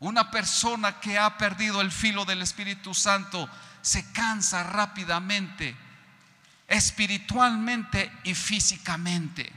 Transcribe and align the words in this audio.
Una 0.00 0.30
persona 0.30 1.00
que 1.00 1.18
ha 1.18 1.36
perdido 1.36 1.80
el 1.80 1.90
filo 1.90 2.24
del 2.24 2.42
Espíritu 2.42 2.94
Santo 2.94 3.48
se 3.82 4.12
cansa 4.12 4.62
rápidamente, 4.62 5.76
espiritualmente 6.68 8.12
y 8.24 8.34
físicamente. 8.34 9.52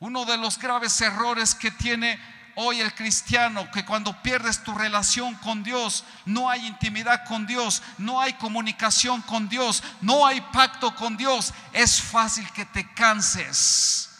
Uno 0.00 0.24
de 0.24 0.38
los 0.38 0.58
graves 0.58 1.00
errores 1.00 1.54
que 1.54 1.70
tiene 1.70 2.18
hoy 2.54 2.80
el 2.80 2.94
cristiano, 2.94 3.70
que 3.70 3.84
cuando 3.84 4.20
pierdes 4.22 4.62
tu 4.64 4.74
relación 4.74 5.34
con 5.36 5.62
Dios, 5.62 6.04
no 6.24 6.48
hay 6.48 6.66
intimidad 6.66 7.24
con 7.26 7.46
Dios, 7.46 7.82
no 7.98 8.20
hay 8.20 8.32
comunicación 8.34 9.22
con 9.22 9.48
Dios, 9.48 9.82
no 10.00 10.26
hay 10.26 10.40
pacto 10.40 10.94
con 10.94 11.16
Dios, 11.16 11.52
es 11.72 12.00
fácil 12.00 12.50
que 12.52 12.64
te 12.64 12.92
canses. 12.94 14.10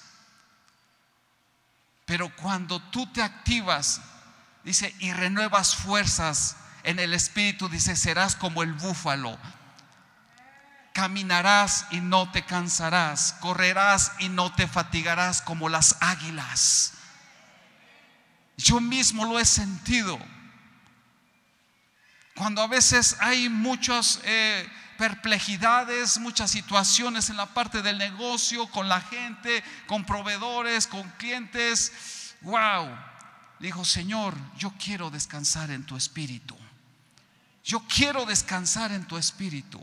Pero 2.04 2.34
cuando 2.36 2.80
tú 2.80 3.06
te 3.06 3.22
activas, 3.22 4.00
dice, 4.64 4.94
y 4.98 5.12
renuevas 5.12 5.76
fuerzas 5.76 6.56
en 6.82 6.98
el 6.98 7.14
espíritu, 7.14 7.68
dice, 7.68 7.96
serás 7.96 8.36
como 8.36 8.62
el 8.62 8.72
búfalo. 8.72 9.38
Caminarás 10.92 11.86
y 11.90 12.00
no 12.00 12.30
te 12.30 12.44
cansarás, 12.44 13.34
correrás 13.40 14.12
y 14.18 14.28
no 14.28 14.52
te 14.54 14.66
fatigarás 14.66 15.40
como 15.40 15.68
las 15.68 15.96
águilas. 16.00 16.92
Yo 18.56 18.80
mismo 18.80 19.24
lo 19.24 19.38
he 19.38 19.44
sentido. 19.44 20.18
Cuando 22.34 22.62
a 22.62 22.66
veces 22.66 23.16
hay 23.20 23.48
muchas 23.48 24.20
eh, 24.24 24.68
perplejidades, 24.98 26.18
muchas 26.18 26.50
situaciones 26.50 27.30
en 27.30 27.36
la 27.36 27.46
parte 27.46 27.82
del 27.82 27.98
negocio, 27.98 28.66
con 28.68 28.88
la 28.88 29.00
gente, 29.00 29.62
con 29.86 30.04
proveedores, 30.04 30.86
con 30.86 31.08
clientes. 31.18 32.34
Wow. 32.42 33.11
Dijo, 33.62 33.84
Señor, 33.84 34.34
yo 34.58 34.72
quiero 34.76 35.08
descansar 35.08 35.70
en 35.70 35.86
tu 35.86 35.96
espíritu. 35.96 36.58
Yo 37.62 37.78
quiero 37.86 38.26
descansar 38.26 38.90
en 38.90 39.06
tu 39.06 39.16
espíritu. 39.16 39.80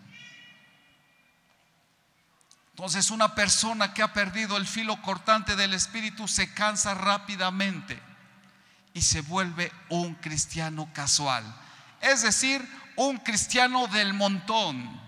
Entonces 2.72 3.10
una 3.10 3.34
persona 3.36 3.94
que 3.94 4.04
ha 4.04 4.12
perdido 4.12 4.58
el 4.58 4.68
filo 4.68 5.02
cortante 5.02 5.56
del 5.56 5.74
espíritu 5.74 6.28
se 6.28 6.54
cansa 6.54 6.94
rápidamente 6.94 7.98
y 8.94 9.02
se 9.02 9.22
vuelve 9.22 9.72
un 9.88 10.14
cristiano 10.16 10.90
casual. 10.94 11.46
Es 12.02 12.24
decir, 12.24 12.62
un 12.98 13.16
cristiano 13.20 13.88
del 13.88 14.14
montón. 14.14 15.00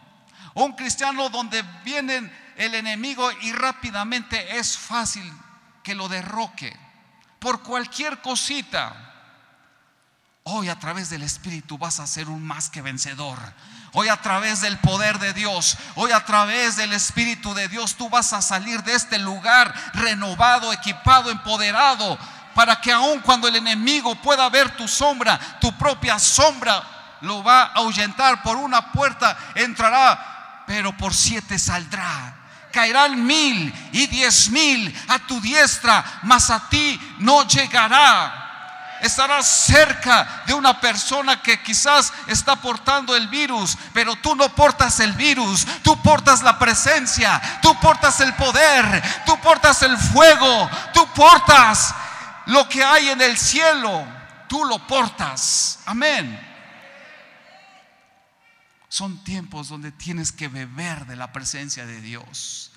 Un 0.53 0.71
cristiano 0.77 1.27
donde 1.27 1.61
viene 1.83 2.31
el 2.55 2.73
enemigo 2.73 3.29
y 3.41 3.51
rápidamente 3.51 4.59
es 4.59 4.77
fácil 4.77 5.29
que 5.83 5.93
lo 5.93 6.07
derroque 6.07 6.90
por 7.41 7.63
cualquier 7.63 8.21
cosita. 8.21 8.93
Hoy 10.43 10.69
a 10.69 10.77
través 10.77 11.09
del 11.09 11.23
Espíritu 11.23 11.77
vas 11.77 11.99
a 11.99 12.05
ser 12.05 12.29
un 12.29 12.45
más 12.45 12.69
que 12.69 12.83
vencedor. 12.83 13.39
Hoy 13.93 14.09
a 14.09 14.21
través 14.21 14.61
del 14.61 14.77
poder 14.77 15.17
de 15.17 15.33
Dios, 15.33 15.75
hoy 15.95 16.11
a 16.11 16.23
través 16.23 16.77
del 16.77 16.93
Espíritu 16.93 17.55
de 17.55 17.67
Dios, 17.67 17.95
tú 17.95 18.09
vas 18.09 18.31
a 18.33 18.43
salir 18.43 18.83
de 18.83 18.93
este 18.93 19.17
lugar 19.17 19.73
renovado, 19.93 20.71
equipado, 20.71 21.31
empoderado, 21.31 22.17
para 22.53 22.79
que 22.79 22.91
aun 22.91 23.19
cuando 23.21 23.47
el 23.47 23.55
enemigo 23.55 24.13
pueda 24.15 24.47
ver 24.49 24.77
tu 24.77 24.87
sombra, 24.87 25.39
tu 25.59 25.75
propia 25.77 26.19
sombra 26.19 27.17
lo 27.21 27.43
va 27.43 27.63
a 27.63 27.73
ahuyentar 27.77 28.43
por 28.43 28.55
una 28.57 28.91
puerta, 28.91 29.35
entrará, 29.55 30.63
pero 30.67 30.95
por 30.95 31.13
siete 31.13 31.57
saldrá. 31.57 32.40
Caerán 32.71 33.25
mil 33.25 33.73
y 33.91 34.07
diez 34.07 34.49
mil 34.49 34.93
a 35.07 35.19
tu 35.19 35.39
diestra, 35.41 36.03
mas 36.23 36.49
a 36.49 36.69
ti 36.69 36.99
no 37.19 37.47
llegará 37.47 38.41
estarás 39.01 39.47
cerca 39.47 40.43
de 40.45 40.53
una 40.53 40.79
persona 40.79 41.41
que 41.41 41.61
quizás 41.61 42.13
está 42.27 42.55
portando 42.55 43.15
el 43.15 43.27
virus, 43.27 43.77
pero 43.93 44.15
tú 44.15 44.35
no 44.35 44.47
portas 44.49 44.99
el 44.99 45.13
virus, 45.13 45.65
tú 45.83 45.99
portas 46.01 46.43
la 46.43 46.57
presencia, 46.57 47.41
tú 47.61 47.77
portas 47.79 48.19
el 48.21 48.33
poder, 48.35 49.03
tú 49.25 49.37
portas 49.39 49.81
el 49.81 49.97
fuego, 49.97 50.69
tú 50.93 51.05
portas 51.13 51.93
lo 52.45 52.67
que 52.69 52.83
hay 52.83 53.09
en 53.09 53.21
el 53.21 53.37
cielo, 53.37 54.05
tú 54.47 54.63
lo 54.65 54.79
portas. 54.87 55.79
Amén. 55.85 56.50
Son 58.91 59.23
tiempos 59.23 59.69
donde 59.69 59.93
tienes 59.93 60.33
que 60.33 60.49
beber 60.49 61.05
de 61.05 61.15
la 61.15 61.31
presencia 61.31 61.85
de 61.85 62.01
Dios. 62.01 62.73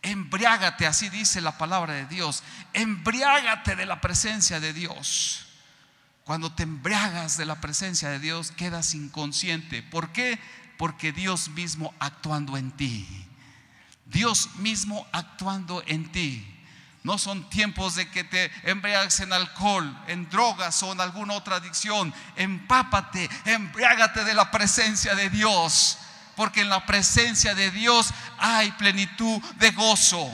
Embriágate, 0.00 0.86
así 0.86 1.10
dice 1.10 1.42
la 1.42 1.58
palabra 1.58 1.92
de 1.92 2.06
Dios. 2.06 2.42
Embriágate 2.72 3.76
de 3.76 3.84
la 3.84 4.00
presencia 4.00 4.60
de 4.60 4.72
Dios. 4.72 5.46
Cuando 6.24 6.50
te 6.54 6.62
embriagas 6.62 7.36
de 7.36 7.44
la 7.44 7.60
presencia 7.60 8.08
de 8.08 8.18
Dios, 8.18 8.50
quedas 8.50 8.94
inconsciente. 8.94 9.82
¿Por 9.82 10.10
qué? 10.12 10.40
Porque 10.78 11.12
Dios 11.12 11.50
mismo 11.50 11.92
actuando 11.98 12.56
en 12.56 12.70
ti. 12.70 13.06
Dios 14.06 14.48
mismo 14.56 15.06
actuando 15.12 15.82
en 15.86 16.10
ti. 16.10 16.57
No 17.02 17.16
son 17.16 17.48
tiempos 17.48 17.94
de 17.94 18.10
que 18.10 18.24
te 18.24 18.50
embriagues 18.64 19.20
en 19.20 19.32
alcohol, 19.32 19.96
en 20.08 20.28
drogas 20.28 20.82
o 20.82 20.92
en 20.92 21.00
alguna 21.00 21.34
otra 21.34 21.56
adicción. 21.56 22.12
Empápate, 22.36 23.28
embriágate 23.44 24.24
de 24.24 24.34
la 24.34 24.50
presencia 24.50 25.14
de 25.14 25.30
Dios. 25.30 25.98
Porque 26.34 26.60
en 26.60 26.68
la 26.68 26.84
presencia 26.86 27.54
de 27.54 27.70
Dios 27.70 28.10
hay 28.38 28.70
plenitud 28.72 29.40
de 29.56 29.70
gozo. 29.72 30.30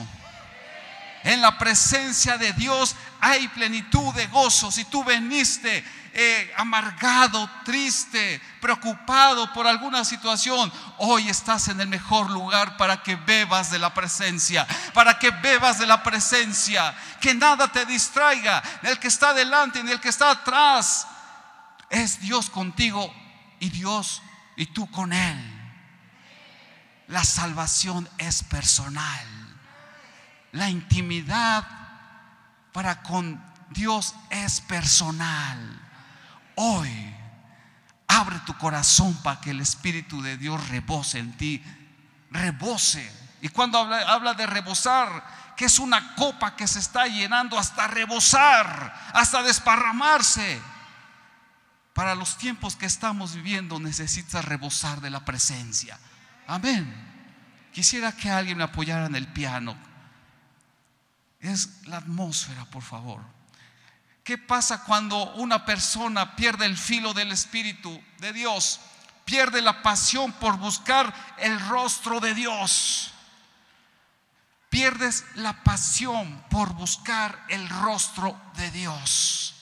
En 1.23 1.41
la 1.41 1.57
presencia 1.57 2.37
de 2.37 2.53
Dios 2.53 2.95
hay 3.19 3.47
plenitud 3.49 4.13
de 4.13 4.27
gozo. 4.27 4.71
Si 4.71 4.85
tú 4.85 5.03
veniste 5.03 5.83
eh, 6.17 6.53
amargado, 6.55 7.49
triste, 7.65 8.41
preocupado 8.61 9.51
por 9.51 9.67
alguna 9.67 10.05
situación, 10.05 10.71
hoy 10.99 11.27
estás 11.27 11.67
en 11.67 11.81
el 11.81 11.89
mejor 11.89 12.29
lugar 12.31 12.77
para 12.77 13.03
que 13.03 13.17
bebas 13.17 13.69
de 13.69 13.79
la 13.79 13.93
presencia, 13.93 14.65
para 14.93 15.19
que 15.19 15.31
bebas 15.31 15.77
de 15.77 15.85
la 15.85 16.01
presencia, 16.03 16.95
que 17.19 17.33
nada 17.33 17.69
te 17.69 17.85
distraiga, 17.85 18.63
ni 18.81 18.91
el 18.91 18.97
que 18.97 19.09
está 19.09 19.33
delante 19.33 19.83
ni 19.83 19.91
el 19.91 19.99
que 19.99 20.07
está 20.07 20.31
atrás. 20.31 21.05
Es 21.89 22.21
Dios 22.21 22.49
contigo 22.49 23.13
y 23.59 23.69
Dios 23.69 24.21
y 24.55 24.67
tú 24.67 24.89
con 24.89 25.11
Él. 25.11 25.37
La 27.07 27.25
salvación 27.25 28.07
es 28.17 28.41
personal. 28.41 29.27
La 30.53 30.69
intimidad 30.69 31.67
para 32.71 33.03
con 33.03 33.43
Dios 33.71 34.15
es 34.29 34.61
personal. 34.61 35.84
Hoy 36.55 37.15
abre 38.07 38.39
tu 38.45 38.57
corazón 38.57 39.13
para 39.23 39.41
que 39.41 39.51
el 39.51 39.61
Espíritu 39.61 40.21
de 40.21 40.37
Dios 40.37 40.69
rebose 40.69 41.19
en 41.19 41.35
ti, 41.37 41.63
rebose. 42.31 43.11
Y 43.41 43.49
cuando 43.49 43.77
habla, 43.77 44.33
de 44.33 44.45
rebosar, 44.45 45.53
que 45.55 45.65
es 45.65 45.79
una 45.79 46.15
copa 46.15 46.55
que 46.55 46.67
se 46.67 46.79
está 46.79 47.07
llenando 47.07 47.59
hasta 47.59 47.87
rebosar, 47.87 49.11
hasta 49.13 49.43
desparramarse. 49.43 50.61
Para 51.93 52.15
los 52.15 52.37
tiempos 52.37 52.75
que 52.75 52.85
estamos 52.85 53.35
viviendo 53.35 53.79
necesitas 53.79 54.43
rebosar 54.43 54.99
de 55.01 55.09
la 55.09 55.23
presencia. 55.23 55.97
Amén. 56.47 56.93
Quisiera 57.71 58.11
que 58.11 58.29
alguien 58.29 58.57
me 58.57 58.63
apoyara 58.63 59.05
en 59.05 59.15
el 59.15 59.27
piano. 59.27 59.77
Es 61.39 61.85
la 61.85 61.97
atmósfera, 61.97 62.65
por 62.65 62.81
favor. 62.81 63.34
¿Qué 64.25 64.39
pasa 64.39 64.83
cuando 64.83 65.33
una 65.35 65.65
persona 65.65 66.35
pierde 66.35 66.65
el 66.65 66.75
filo 66.75 67.13
del 67.13 67.31
Espíritu 67.31 68.01
de 68.17 68.33
Dios? 68.33 68.79
Pierde 69.23 69.61
la 69.61 69.83
pasión 69.83 70.31
por 70.33 70.57
buscar 70.57 71.13
el 71.37 71.59
rostro 71.69 72.19
de 72.19 72.33
Dios. 72.33 73.11
Pierdes 74.69 75.25
la 75.35 75.63
pasión 75.63 76.43
por 76.49 76.73
buscar 76.73 77.45
el 77.49 77.69
rostro 77.69 78.35
de 78.55 78.71
Dios. 78.71 79.54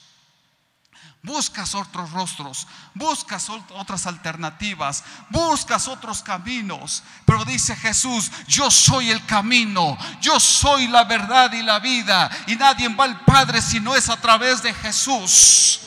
Buscas 1.26 1.74
otros 1.74 2.12
rostros, 2.12 2.68
buscas 2.94 3.50
otras 3.50 4.08
alternativas, 4.08 5.06
buscas 5.30 5.88
otros 5.88 6.22
caminos. 6.22 7.02
Pero 7.24 7.46
dice 7.46 7.78
Jesús, 7.78 8.30
yo 8.46 8.70
soy 8.70 9.10
el 9.10 9.26
camino, 9.26 9.98
yo 10.20 10.38
soy 10.38 10.90
la 10.90 11.06
verdad 11.06 11.54
y 11.54 11.62
la 11.62 11.80
vida. 11.80 12.30
Y 12.48 12.58
nadie 12.58 12.90
va 12.90 13.06
al 13.06 13.22
Padre 13.22 13.62
si 13.62 13.80
no 13.80 13.96
es 13.96 14.10
a 14.10 14.18
través 14.18 14.62
de 14.62 14.74
Jesús. 14.74 15.80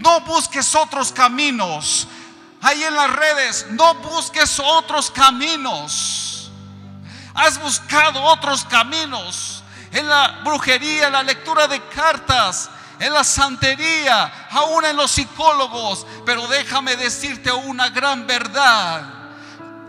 No 0.00 0.20
busques 0.22 0.74
otros 0.74 1.12
caminos. 1.12 2.08
Ahí 2.60 2.82
en 2.82 2.96
las 2.96 3.10
redes, 3.10 3.66
no 3.70 3.94
busques 3.94 4.58
otros 4.58 5.12
caminos. 5.12 6.50
Has 7.34 7.56
buscado 7.60 8.20
otros 8.24 8.64
caminos. 8.64 9.62
En 9.92 10.08
la 10.08 10.40
brujería, 10.42 11.06
en 11.06 11.12
la 11.12 11.22
lectura 11.22 11.68
de 11.68 11.80
cartas 11.86 12.68
en 13.00 13.12
la 13.12 13.24
santería, 13.24 14.48
aún 14.50 14.84
en 14.84 14.96
los 14.96 15.10
psicólogos. 15.10 16.06
Pero 16.24 16.46
déjame 16.46 16.96
decirte 16.96 17.50
una 17.50 17.88
gran 17.88 18.26
verdad. 18.26 19.20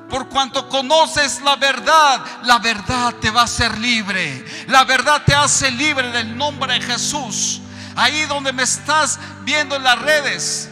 Por 0.10 0.28
cuanto 0.28 0.68
conoces 0.68 1.42
la 1.42 1.56
verdad, 1.56 2.22
la 2.44 2.60
verdad 2.60 3.14
te 3.16 3.30
va 3.30 3.42
a 3.42 3.46
hacer 3.46 3.78
libre. 3.78 4.46
La 4.68 4.84
verdad 4.84 5.22
te 5.26 5.36
hace 5.36 5.70
libre 5.72 6.10
en 6.10 6.16
el 6.16 6.38
nombre 6.38 6.74
de 6.74 6.82
Jesús. 6.82 7.62
Ahí 7.96 8.26
donde 8.26 8.54
me 8.54 8.64
estás 8.64 9.20
viendo 9.44 9.76
en 9.76 9.84
las 9.84 10.00
redes, 10.00 10.70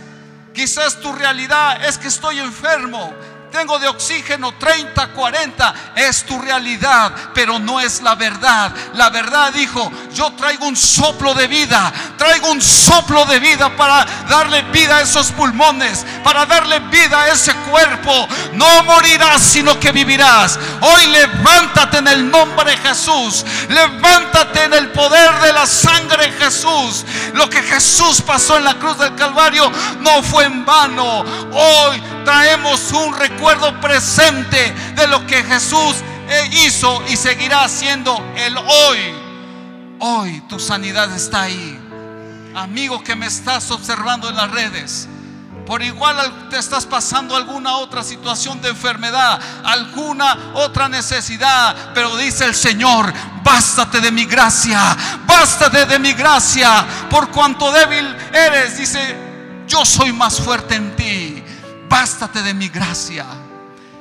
quizás 0.54 1.00
tu 1.00 1.12
realidad 1.14 1.86
es 1.86 1.98
que 1.98 2.08
estoy 2.08 2.40
enfermo, 2.40 3.14
tengo 3.52 3.80
de 3.80 3.88
oxígeno 3.88 4.54
30, 4.54 5.08
40, 5.08 5.74
es 5.96 6.24
tu 6.24 6.40
realidad, 6.40 7.12
pero 7.34 7.60
no 7.60 7.80
es 7.80 8.02
la 8.02 8.16
verdad. 8.16 8.72
La 8.94 9.10
verdad 9.10 9.52
dijo, 9.54 9.92
yo 10.14 10.32
traigo 10.34 10.66
un 10.66 10.76
soplo 10.76 11.34
de 11.34 11.48
vida, 11.48 11.92
traigo 12.18 12.52
un 12.52 12.62
soplo 12.62 13.26
de 13.26 13.40
vida 13.40 13.76
para 13.76 14.06
darle 14.30 14.62
vida 14.64 14.98
a 14.98 15.02
esos 15.02 15.32
pulmones, 15.32 16.06
para 16.24 16.46
darle 16.46 16.80
vida 16.80 17.22
a 17.22 17.28
ese 17.30 17.54
cuerpo. 17.70 18.28
No 18.54 18.84
morirás, 18.84 19.42
sino 19.42 19.80
que 19.80 19.92
vivirás. 19.92 20.60
Hoy 20.82 21.06
levántate 21.08 21.98
en 21.98 22.08
el 22.08 22.30
nombre 22.30 22.72
de 22.72 22.78
Jesús, 22.78 23.46
levántate 23.68 24.64
en 24.64 24.74
el 24.74 24.90
poder 24.92 25.34
de 25.42 25.54
la 25.54 25.66
sangre 25.66 26.28
de 26.28 26.32
Jesús. 26.34 27.06
Lo 27.34 27.50
que 27.50 27.62
Jesús 27.62 28.22
pasó 28.22 28.58
en 28.58 28.64
la 28.64 28.76
cruz 28.76 28.98
del 28.98 29.16
Calvario 29.16 29.72
no 30.00 30.22
fue 30.24 30.46
en 30.46 30.66
vano. 30.66 31.24
Hoy 31.52 32.02
traemos 32.26 32.92
un 32.92 33.16
recuerdo 33.18 33.80
presente 33.80 34.74
de 34.96 35.08
lo 35.08 35.26
que 35.26 35.44
Jesús 35.44 35.96
hizo 36.52 37.04
y 37.10 37.16
seguirá 37.16 37.64
haciendo 37.64 38.16
el 38.36 38.58
hoy. 38.58 39.14
Hoy 40.00 40.42
tu 40.48 40.60
sanidad 40.60 41.14
está 41.14 41.44
ahí. 41.44 41.80
Amigo 42.56 43.04
que 43.04 43.16
me 43.16 43.26
estás 43.26 43.70
observando 43.72 44.30
en 44.30 44.36
las 44.36 44.52
redes. 44.52 45.08
Por 45.66 45.84
igual 45.84 46.50
te 46.50 46.58
estás 46.58 46.86
pasando 46.86 47.36
alguna 47.36 47.76
otra 47.76 48.04
situación 48.04 48.60
de 48.60 48.70
enfermedad, 48.70 49.40
alguna 49.64 50.54
otra 50.56 50.90
necesidad, 50.90 51.94
pero 51.94 52.18
dice 52.18 52.46
el 52.46 52.56
Señor, 52.56 53.14
bástate 53.44 54.02
de 54.02 54.12
mi 54.12 54.26
gracia, 54.26 54.98
bástate 55.28 55.86
de 55.86 56.00
mi 56.00 56.14
gracia, 56.14 56.88
por 57.12 57.30
cuanto 57.30 57.72
débil 57.72 58.04
eres, 58.34 58.80
dice, 58.80 59.16
yo 59.68 59.86
soy 59.86 60.12
más 60.12 60.40
fuerte 60.40 60.74
en 60.74 60.96
ti 60.96 61.39
bástate 61.90 62.42
de 62.44 62.54
mi 62.54 62.70
gracia. 62.70 63.26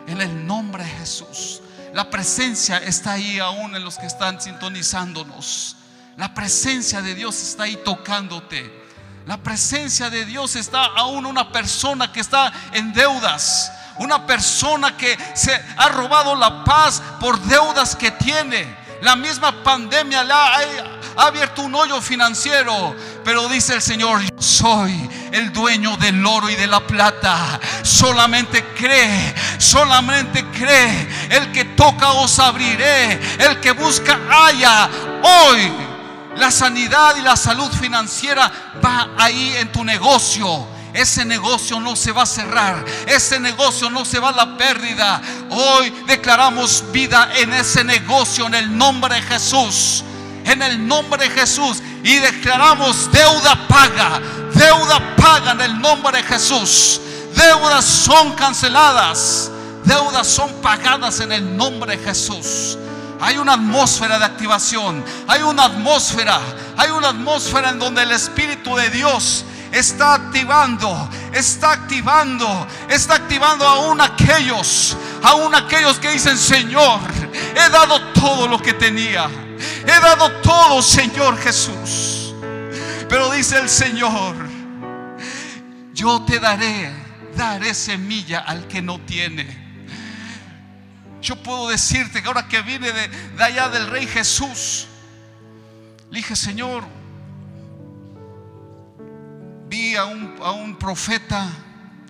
En 0.07 0.21
el 0.21 0.47
nombre 0.47 0.85
de 0.85 0.91
Jesús. 0.91 1.61
La 1.93 2.09
presencia 2.09 2.79
está 2.79 3.13
ahí 3.13 3.39
aún 3.39 3.75
en 3.75 3.83
los 3.83 3.99
que 3.99 4.07
están 4.07 4.41
sintonizándonos. 4.41 5.77
La 6.17 6.35
presencia 6.35 7.03
de 7.03 7.15
Dios 7.15 7.41
está 7.43 7.65
ahí 7.65 7.79
tocándote. 7.85 8.87
La 9.27 9.37
presencia 9.39 10.11
de 10.11 10.25
Dios 10.25 10.57
está 10.57 10.85
aún 10.85 11.27
una 11.27 11.51
persona 11.51 12.13
que 12.13 12.21
está 12.21 12.53
en 12.73 12.93
deudas. 12.93 13.73
Una 13.99 14.27
persona 14.27 14.97
que 14.97 15.19
se 15.35 15.53
ha 15.77 15.89
robado 15.89 16.35
la 16.37 16.65
paz 16.65 17.03
por 17.21 17.39
deudas 17.41 17.97
que 17.97 18.11
tiene. 18.13 18.77
La 19.03 19.17
misma 19.17 19.63
pandemia 19.63 20.25
le 20.25 20.33
ha, 20.33 20.98
ha 21.19 21.27
abierto 21.27 21.63
un 21.63 21.75
hoyo 21.75 22.01
financiero. 22.01 22.95
Pero 23.25 23.49
dice 23.49 23.75
el 23.75 23.83
Señor, 23.83 24.23
yo 24.23 24.41
soy 24.41 25.11
el 25.33 25.53
dueño 25.53 25.97
del 25.97 26.25
oro 26.25 26.49
y 26.49 26.55
de 26.55 26.67
la 26.67 26.81
plata. 26.87 27.61
Solamente 27.83 28.65
cree, 28.77 29.35
solamente 29.59 30.45
cree. 30.47 31.09
El 31.29 31.51
que 31.53 31.65
toca 31.65 32.13
os 32.13 32.39
abriré. 32.39 33.21
El 33.39 33.61
que 33.61 33.73
busca 33.73 34.19
haya. 34.31 34.89
Hoy 35.23 35.73
la 36.37 36.53
sanidad 36.53 37.17
y 37.17 37.23
la 37.23 37.37
salud 37.37 37.71
financiera 37.73 38.51
va 38.83 39.11
ahí 39.19 39.57
en 39.57 39.73
tu 39.73 39.85
negocio. 39.85 40.69
Ese 40.95 41.25
negocio 41.25 41.81
no 41.81 41.97
se 41.97 42.13
va 42.13 42.23
a 42.23 42.27
cerrar. 42.27 42.85
Ese 43.07 43.41
negocio 43.41 43.91
no 43.91 44.05
se 44.05 44.21
va 44.21 44.29
a 44.29 44.33
la 44.33 44.57
pérdida. 44.57 45.21
Hoy 45.51 45.93
declaramos 46.07 46.85
vida 46.93 47.31
en 47.37 47.53
ese 47.53 47.83
negocio 47.83 48.47
en 48.47 48.55
el 48.55 48.79
nombre 48.79 49.17
de 49.17 49.23
Jesús. 49.23 50.05
En 50.49 50.63
el 50.63 50.87
nombre 50.87 51.29
de 51.29 51.31
Jesús. 51.31 51.83
Y 52.03 52.17
declaramos 52.17 53.11
deuda 53.13 53.67
paga 53.69 54.21
Deuda 54.55 55.17
paga 55.17 55.53
en 55.53 55.61
el 55.61 55.81
nombre 55.81 56.19
de 56.19 56.25
Jesús. 56.25 57.01
Deudas 57.35 57.85
son 57.85 58.33
canceladas. 58.33 59.51
Deudas 59.85 60.27
son 60.27 60.53
pagadas 60.61 61.21
en 61.21 61.33
el 61.33 61.57
nombre 61.57 61.97
de 61.97 62.05
Jesús. 62.05 62.77
Hay 63.21 63.39
una 63.39 63.55
atmósfera 63.55 64.19
de 64.19 64.25
activación. 64.25 65.05
Hay 65.29 65.43
una 65.43 65.65
atmósfera. 65.65 66.41
Hay 66.77 66.91
una 66.91 67.11
atmósfera 67.11 67.71
en 67.71 67.79
donde 67.79 68.03
el 68.03 68.11
Espíritu 68.11 68.75
de 68.75 68.91
Dios 68.91 69.45
está 69.71 70.15
activando, 70.15 71.09
está 71.33 71.73
activando, 71.73 72.67
está 72.89 73.17
activando 73.17 73.67
aún 73.67 74.01
aquellos, 74.01 74.97
aún 75.23 75.55
aquellos 75.55 75.99
que 75.99 76.11
dicen, 76.11 76.39
Señor, 76.39 77.01
he 77.55 77.71
dado 77.71 78.01
todo 78.13 78.49
lo 78.49 78.61
que 78.61 78.73
tenía. 78.73 79.29
He 79.89 80.01
dado 80.01 80.31
todo, 80.43 80.83
Señor 80.83 81.39
Jesús. 81.39 82.35
Pero 83.09 83.31
dice 83.31 83.59
el 83.59 83.71
Señor, 83.71 84.37
yo 85.95 86.23
te 86.27 86.39
daré, 86.39 86.93
daré 87.35 87.73
semilla 87.73 88.41
al 88.41 88.69
que 88.69 88.83
no 88.83 89.01
tiene. 89.01 89.47
Yo 91.23 91.43
puedo 91.43 91.69
decirte 91.69 92.21
que 92.21 92.29
ahora 92.29 92.47
que 92.47 92.61
vine 92.61 92.93
de, 92.93 93.43
allá 93.43 93.71
del 93.71 93.87
Rey 93.87 94.07
Jesús, 94.07 94.89
dije, 96.11 96.37
Señor, 96.37 96.85
vi 99.71 99.97
a 99.97 100.05
un, 100.05 100.37
a 100.43 100.51
un 100.51 100.77
profeta 100.77 101.49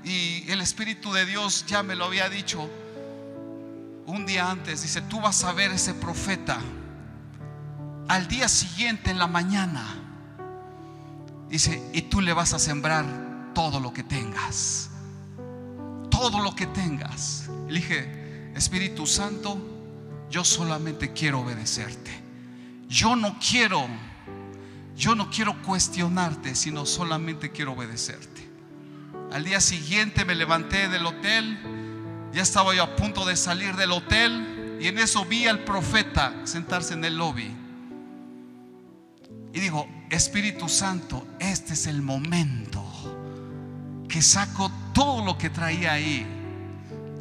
y 0.03 0.51
el 0.51 0.61
Espíritu 0.61 1.13
de 1.13 1.27
Dios 1.27 1.65
ya 1.69 1.85
me 1.85 1.95
lo 1.95 2.07
había 2.07 2.29
dicho 2.29 2.69
un 4.07 4.27
día 4.27 4.51
antes. 4.51 4.83
Dice, 4.83 5.01
tú 5.03 5.21
vas 5.21 5.45
a 5.45 5.53
ver 5.53 5.71
ese 5.71 5.95
profeta 5.95 6.59
al 8.09 8.27
día 8.27 8.49
siguiente 8.49 9.11
en 9.11 9.19
la 9.19 9.27
mañana. 9.27 9.85
Dice, 11.49 11.83
y 11.93 12.03
tú 12.03 12.21
le 12.21 12.33
vas 12.33 12.53
a 12.55 12.59
sembrar 12.59 13.05
todo 13.55 13.81
lo 13.81 13.93
que 13.93 14.03
tengas. 14.03 14.91
Todo 16.11 16.41
lo 16.41 16.55
que 16.55 16.67
tengas. 16.67 17.49
Le 17.69 17.75
dije, 17.75 18.53
Espíritu 18.55 19.07
Santo, 19.07 19.59
yo 20.31 20.45
solamente 20.45 21.13
quiero 21.13 21.41
obedecerte. 21.41 22.11
Yo 22.89 23.15
no 23.15 23.39
quiero, 23.39 23.87
yo 24.97 25.15
no 25.15 25.31
quiero 25.31 25.61
cuestionarte, 25.63 26.55
sino 26.55 26.87
solamente 26.87 27.51
quiero 27.51 27.73
obedecerte. 27.73 28.49
Al 29.31 29.45
día 29.45 29.61
siguiente 29.61 30.25
me 30.25 30.35
levanté 30.35 30.89
del 30.89 31.05
hotel, 31.05 31.59
ya 32.33 32.43
estaba 32.43 32.75
yo 32.75 32.83
a 32.83 32.97
punto 32.97 33.27
de 33.27 33.37
salir 33.37 33.77
del 33.77 33.93
hotel 33.93 34.79
y 34.81 34.89
en 34.89 34.99
eso 34.99 35.27
vi 35.27 35.47
al 35.47 35.65
profeta 35.65 36.35
sentarse 36.45 36.95
en 36.95 37.05
el 37.05 37.19
lobby. 37.19 37.68
Y 39.59 39.61
digo, 39.61 39.89
Espíritu 40.09 40.69
Santo, 40.69 41.27
este 41.41 41.73
es 41.73 41.89
el 41.89 42.01
momento 42.01 42.81
que 44.09 44.23
saco 44.23 44.71
todo 44.95 45.25
lo 45.25 45.37
que 45.37 45.51
traía 45.51 45.95
ahí, 45.95 46.25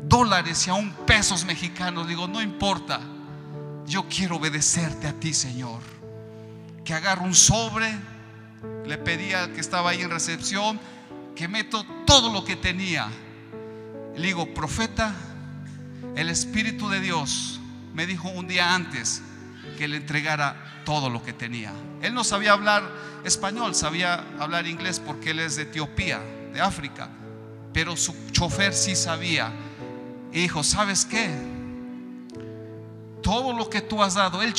dólares 0.03 0.67
y 0.67 0.69
aún 0.69 0.91
pesos 1.07 1.45
mexicanos. 1.45 2.07
Digo, 2.07 2.27
no 2.27 2.39
importa, 2.39 2.99
yo 3.87 4.07
quiero 4.07 4.35
obedecerte 4.35 5.07
a 5.07 5.13
ti, 5.13 5.33
Señor. 5.33 5.81
Que 6.85 6.93
agarro 6.93 7.23
un 7.23 7.33
sobre, 7.33 7.91
le 8.85 8.99
pedí 8.99 9.33
al 9.33 9.51
que 9.51 9.59
estaba 9.59 9.89
ahí 9.89 10.03
en 10.03 10.11
recepción, 10.11 10.79
que 11.35 11.47
meto 11.47 11.83
todo 12.05 12.31
lo 12.31 12.45
que 12.45 12.55
tenía. 12.55 13.07
Le 14.15 14.27
digo, 14.27 14.53
profeta, 14.53 15.11
el 16.15 16.29
Espíritu 16.29 16.87
de 16.87 16.99
Dios 16.99 17.59
me 17.95 18.05
dijo 18.05 18.29
un 18.29 18.47
día 18.47 18.75
antes 18.75 19.23
que 19.79 19.87
le 19.87 19.97
entregara 19.97 20.66
todo 20.87 21.09
lo 21.09 21.21
que 21.21 21.33
tenía. 21.33 21.73
Él 22.01 22.13
no 22.13 22.23
sabía 22.23 22.53
hablar 22.53 22.81
español, 23.25 23.75
sabía 23.75 24.23
hablar 24.39 24.67
inglés 24.67 25.01
porque 25.05 25.31
él 25.31 25.39
es 25.41 25.57
de 25.57 25.63
Etiopía 25.63 26.21
de 26.53 26.61
África, 26.61 27.09
pero 27.73 27.97
su 27.97 28.15
chofer 28.31 28.73
sí 28.73 28.95
sabía. 28.95 29.51
Y 30.31 30.43
dijo, 30.43 30.63
¿sabes 30.63 31.03
qué? 31.03 31.29
Todo 33.21 33.51
lo 33.51 33.69
que 33.69 33.81
tú 33.81 34.01
has 34.01 34.13
dado, 34.13 34.41
el, 34.41 34.53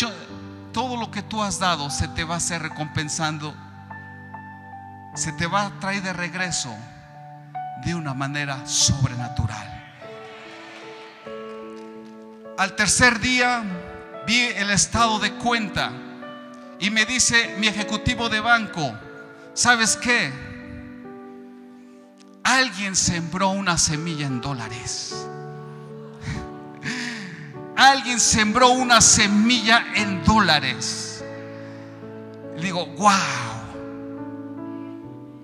todo 0.70 0.98
lo 0.98 1.10
que 1.10 1.22
tú 1.22 1.42
has 1.42 1.58
dado 1.58 1.88
se 1.88 2.08
te 2.08 2.24
va 2.24 2.36
a 2.36 2.40
ser 2.40 2.60
recompensando, 2.60 3.54
se 5.14 5.32
te 5.32 5.46
va 5.46 5.64
a 5.64 5.80
traer 5.80 6.02
de 6.02 6.12
regreso 6.12 6.68
de 7.86 7.94
una 7.94 8.12
manera 8.12 8.66
sobrenatural. 8.66 9.66
Al 12.58 12.76
tercer 12.76 13.18
día 13.18 13.62
vi 14.26 14.40
el 14.40 14.70
estado 14.70 15.20
de 15.20 15.32
cuenta 15.32 16.04
y 16.80 16.90
me 16.90 17.04
dice 17.04 17.56
mi 17.58 17.66
ejecutivo 17.66 18.28
de 18.28 18.40
banco, 18.40 18.94
¿sabes 19.54 19.96
qué? 19.96 20.32
Alguien 22.44 22.94
sembró 22.96 23.50
una 23.50 23.76
semilla 23.76 24.26
en 24.26 24.40
dólares. 24.40 25.26
Alguien 27.76 28.20
sembró 28.20 28.70
una 28.70 29.00
semilla 29.00 29.86
en 29.94 30.24
dólares. 30.24 31.24
Le 32.56 32.62
digo, 32.62 32.86
wow. 32.86 33.12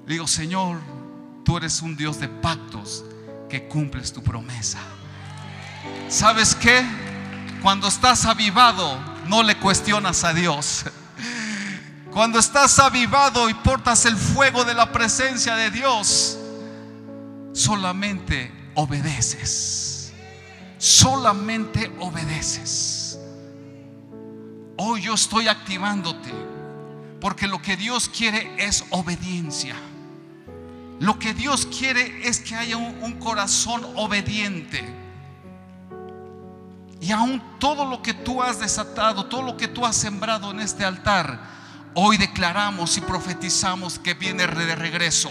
Le 0.06 0.14
digo, 0.14 0.26
Señor, 0.26 0.78
tú 1.44 1.56
eres 1.56 1.82
un 1.82 1.96
Dios 1.96 2.20
de 2.20 2.28
pactos 2.28 3.04
que 3.48 3.68
cumples 3.68 4.12
tu 4.12 4.22
promesa. 4.22 4.78
¿Sabes 6.08 6.54
qué? 6.54 6.84
Cuando 7.62 7.88
estás 7.88 8.24
avivado, 8.24 8.98
no 9.26 9.42
le 9.42 9.56
cuestionas 9.56 10.24
a 10.24 10.32
Dios. 10.32 10.84
Cuando 12.14 12.38
estás 12.38 12.78
avivado 12.78 13.48
y 13.48 13.54
portas 13.54 14.06
el 14.06 14.16
fuego 14.16 14.64
de 14.64 14.72
la 14.72 14.92
presencia 14.92 15.56
de 15.56 15.72
Dios, 15.72 16.38
solamente 17.52 18.52
obedeces. 18.76 20.12
Solamente 20.78 21.92
obedeces. 21.98 23.18
Hoy 24.76 25.02
yo 25.02 25.14
estoy 25.14 25.48
activándote 25.48 26.30
porque 27.20 27.48
lo 27.48 27.60
que 27.60 27.76
Dios 27.76 28.08
quiere 28.08 28.54
es 28.58 28.84
obediencia. 28.90 29.74
Lo 31.00 31.18
que 31.18 31.34
Dios 31.34 31.66
quiere 31.66 32.28
es 32.28 32.38
que 32.38 32.54
haya 32.54 32.76
un, 32.76 33.14
corazón 33.14 33.84
obediente. 33.96 34.84
Y 37.00 37.10
aún 37.10 37.42
todo 37.58 37.84
lo 37.84 38.02
que 38.02 38.14
tú 38.14 38.40
has 38.40 38.60
desatado, 38.60 39.26
todo 39.26 39.42
lo 39.42 39.56
que 39.56 39.66
tú 39.66 39.84
has 39.84 39.96
sembrado 39.96 40.52
en 40.52 40.60
este 40.60 40.84
altar, 40.84 41.40
hoy 41.94 42.16
declaramos 42.16 42.96
y 42.96 43.00
profetizamos 43.00 43.98
que 43.98 44.14
viene 44.14 44.46
de 44.46 44.74
regreso, 44.74 45.30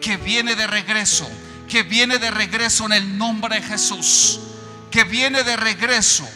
que 0.00 0.16
viene 0.16 0.56
de 0.56 0.66
regreso, 0.66 1.28
que 1.68 1.82
viene 1.82 2.18
de 2.18 2.30
regreso 2.30 2.86
en 2.86 2.92
el 2.92 3.18
nombre 3.18 3.56
de 3.56 3.62
Jesús, 3.62 4.40
que 4.90 5.04
viene 5.04 5.42
de 5.42 5.56
regreso 5.56 6.28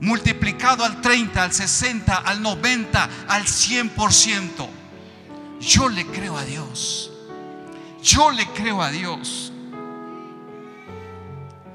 multiplicado 0.00 0.84
al 0.84 1.00
30, 1.00 1.42
al 1.42 1.52
60, 1.52 2.16
al 2.16 2.42
90, 2.42 3.08
al 3.28 3.44
100%. 3.44 4.68
Yo 5.60 5.88
le 5.88 6.06
creo 6.06 6.36
a 6.36 6.44
Dios. 6.44 7.10
Yo 8.02 8.30
le 8.30 8.46
creo 8.48 8.82
a 8.82 8.90
Dios. 8.90 9.52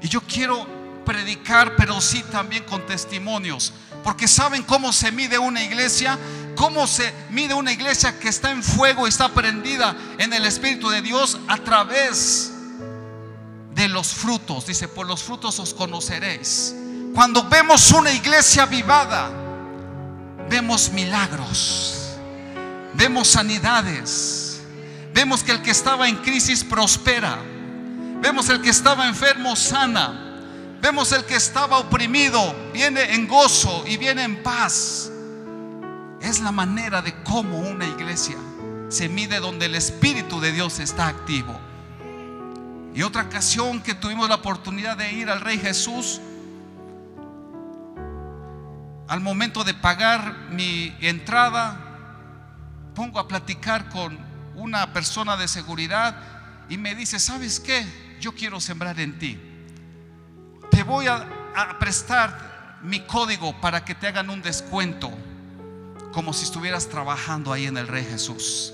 Y 0.00 0.08
yo 0.08 0.20
quiero 0.22 0.66
predicar, 1.04 1.76
pero 1.76 2.00
sí 2.00 2.22
también 2.30 2.64
con 2.64 2.86
testimonios. 2.86 3.72
Porque 4.04 4.28
saben 4.28 4.62
cómo 4.62 4.92
se 4.92 5.12
mide 5.12 5.38
una 5.38 5.62
iglesia, 5.62 6.18
cómo 6.56 6.86
se 6.86 7.12
mide 7.30 7.54
una 7.54 7.72
iglesia 7.72 8.18
que 8.18 8.28
está 8.28 8.50
en 8.50 8.62
fuego 8.62 9.06
y 9.06 9.10
está 9.10 9.28
prendida 9.28 9.96
en 10.18 10.32
el 10.32 10.46
Espíritu 10.46 10.88
de 10.88 11.02
Dios 11.02 11.38
a 11.48 11.58
través 11.58 12.52
de 13.74 13.88
los 13.88 14.08
frutos. 14.08 14.66
Dice, 14.66 14.88
por 14.88 15.06
los 15.06 15.22
frutos 15.22 15.58
os 15.58 15.74
conoceréis. 15.74 16.74
Cuando 17.14 17.48
vemos 17.48 17.90
una 17.92 18.12
iglesia 18.12 18.62
avivada, 18.62 19.30
vemos 20.48 20.90
milagros, 20.90 22.16
vemos 22.94 23.28
sanidades, 23.28 24.60
vemos 25.12 25.42
que 25.42 25.52
el 25.52 25.62
que 25.62 25.70
estaba 25.70 26.08
en 26.08 26.16
crisis 26.16 26.62
prospera, 26.62 27.38
vemos 28.20 28.48
el 28.48 28.60
que 28.60 28.70
estaba 28.70 29.08
enfermo 29.08 29.56
sana, 29.56 30.29
vemos 30.80 31.12
el 31.12 31.24
que 31.24 31.36
estaba 31.36 31.78
oprimido 31.78 32.54
viene 32.72 33.14
en 33.14 33.28
gozo 33.28 33.84
y 33.86 33.96
viene 33.96 34.24
en 34.24 34.42
paz. 34.42 35.10
Es 36.20 36.40
la 36.40 36.52
manera 36.52 37.02
de 37.02 37.14
cómo 37.22 37.58
una 37.58 37.86
iglesia 37.86 38.36
se 38.88 39.08
mide 39.08 39.38
donde 39.40 39.66
el 39.66 39.74
Espíritu 39.74 40.40
de 40.40 40.52
Dios 40.52 40.80
está 40.80 41.06
activo. 41.06 41.58
Y 42.94 43.02
otra 43.02 43.22
ocasión 43.22 43.80
que 43.80 43.94
tuvimos 43.94 44.28
la 44.28 44.36
oportunidad 44.36 44.96
de 44.96 45.12
ir 45.12 45.30
al 45.30 45.40
Rey 45.40 45.58
Jesús, 45.58 46.20
al 49.06 49.20
momento 49.20 49.64
de 49.64 49.74
pagar 49.74 50.48
mi 50.50 50.94
entrada, 51.00 51.90
pongo 52.94 53.20
a 53.20 53.28
platicar 53.28 53.88
con 53.88 54.18
una 54.56 54.92
persona 54.92 55.36
de 55.36 55.48
seguridad 55.48 56.16
y 56.68 56.76
me 56.76 56.94
dice, 56.94 57.18
¿sabes 57.18 57.60
qué? 57.60 57.86
Yo 58.20 58.34
quiero 58.34 58.60
sembrar 58.60 58.98
en 59.00 59.18
ti. 59.18 59.49
Te 60.80 60.84
voy 60.84 61.08
a, 61.08 61.26
prestar 61.78 62.78
mi 62.80 63.00
código 63.00 63.52
para 63.60 63.84
que 63.84 63.94
te 63.94 64.06
hagan 64.06 64.30
un 64.30 64.40
descuento, 64.40 65.12
como 66.10 66.32
si 66.32 66.44
estuvieras 66.44 66.88
trabajando 66.88 67.52
ahí 67.52 67.66
en 67.66 67.76
el 67.76 67.86
Rey 67.86 68.02
Jesús. 68.02 68.72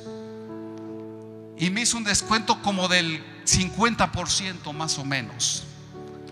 Y 1.58 1.68
me 1.70 1.80
hizo 1.80 1.96
un 1.96 2.04
descuento 2.04 2.62
como 2.62 2.86
del 2.86 3.24
50% 3.44 4.72
más 4.72 4.98
o 4.98 5.04
menos. 5.04 5.64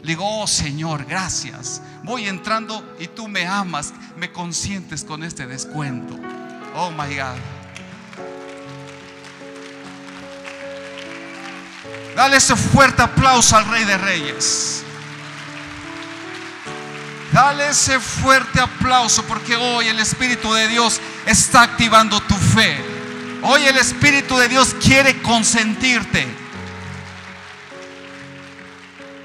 Le 0.04 0.10
digo, 0.10 0.42
oh 0.42 0.46
Señor, 0.46 1.06
gracias. 1.06 1.82
Voy 2.04 2.28
entrando 2.28 2.94
y 3.00 3.08
tú 3.08 3.26
me 3.26 3.44
amas, 3.44 3.92
me 4.16 4.30
consientes 4.30 5.02
con 5.02 5.24
este 5.24 5.44
descuento. 5.48 6.14
Oh 6.76 6.92
my 6.92 7.16
God. 7.16 7.40
Dale 12.14 12.36
ese 12.36 12.54
fuerte 12.54 13.02
aplauso 13.02 13.56
al 13.56 13.66
Rey 13.66 13.82
de 13.82 13.98
Reyes. 13.98 14.84
Dale 17.34 17.70
ese 17.70 17.98
fuerte 17.98 18.60
aplauso 18.60 19.24
porque 19.24 19.56
hoy 19.56 19.88
el 19.88 19.98
Espíritu 19.98 20.52
de 20.52 20.68
Dios 20.68 21.00
está 21.26 21.62
activando 21.62 22.20
tu 22.20 22.36
fe. 22.36 22.80
Hoy 23.42 23.64
el 23.64 23.76
Espíritu 23.76 24.36
de 24.36 24.48
Dios 24.48 24.72
quiere 24.80 25.20
consentirte. 25.20 26.28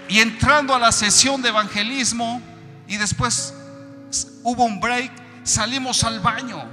Y 0.08 0.22
entrando 0.22 0.74
a 0.74 0.80
la 0.80 0.92
sesión 0.92 1.44
de 1.44 1.50
evangelismo 1.50 2.42
y 2.88 2.98
después 2.98 3.54
hubo 4.42 4.66
un 4.66 4.80
break, 4.80 5.12
salimos 5.44 6.04
al 6.04 6.20
baño. 6.20 6.64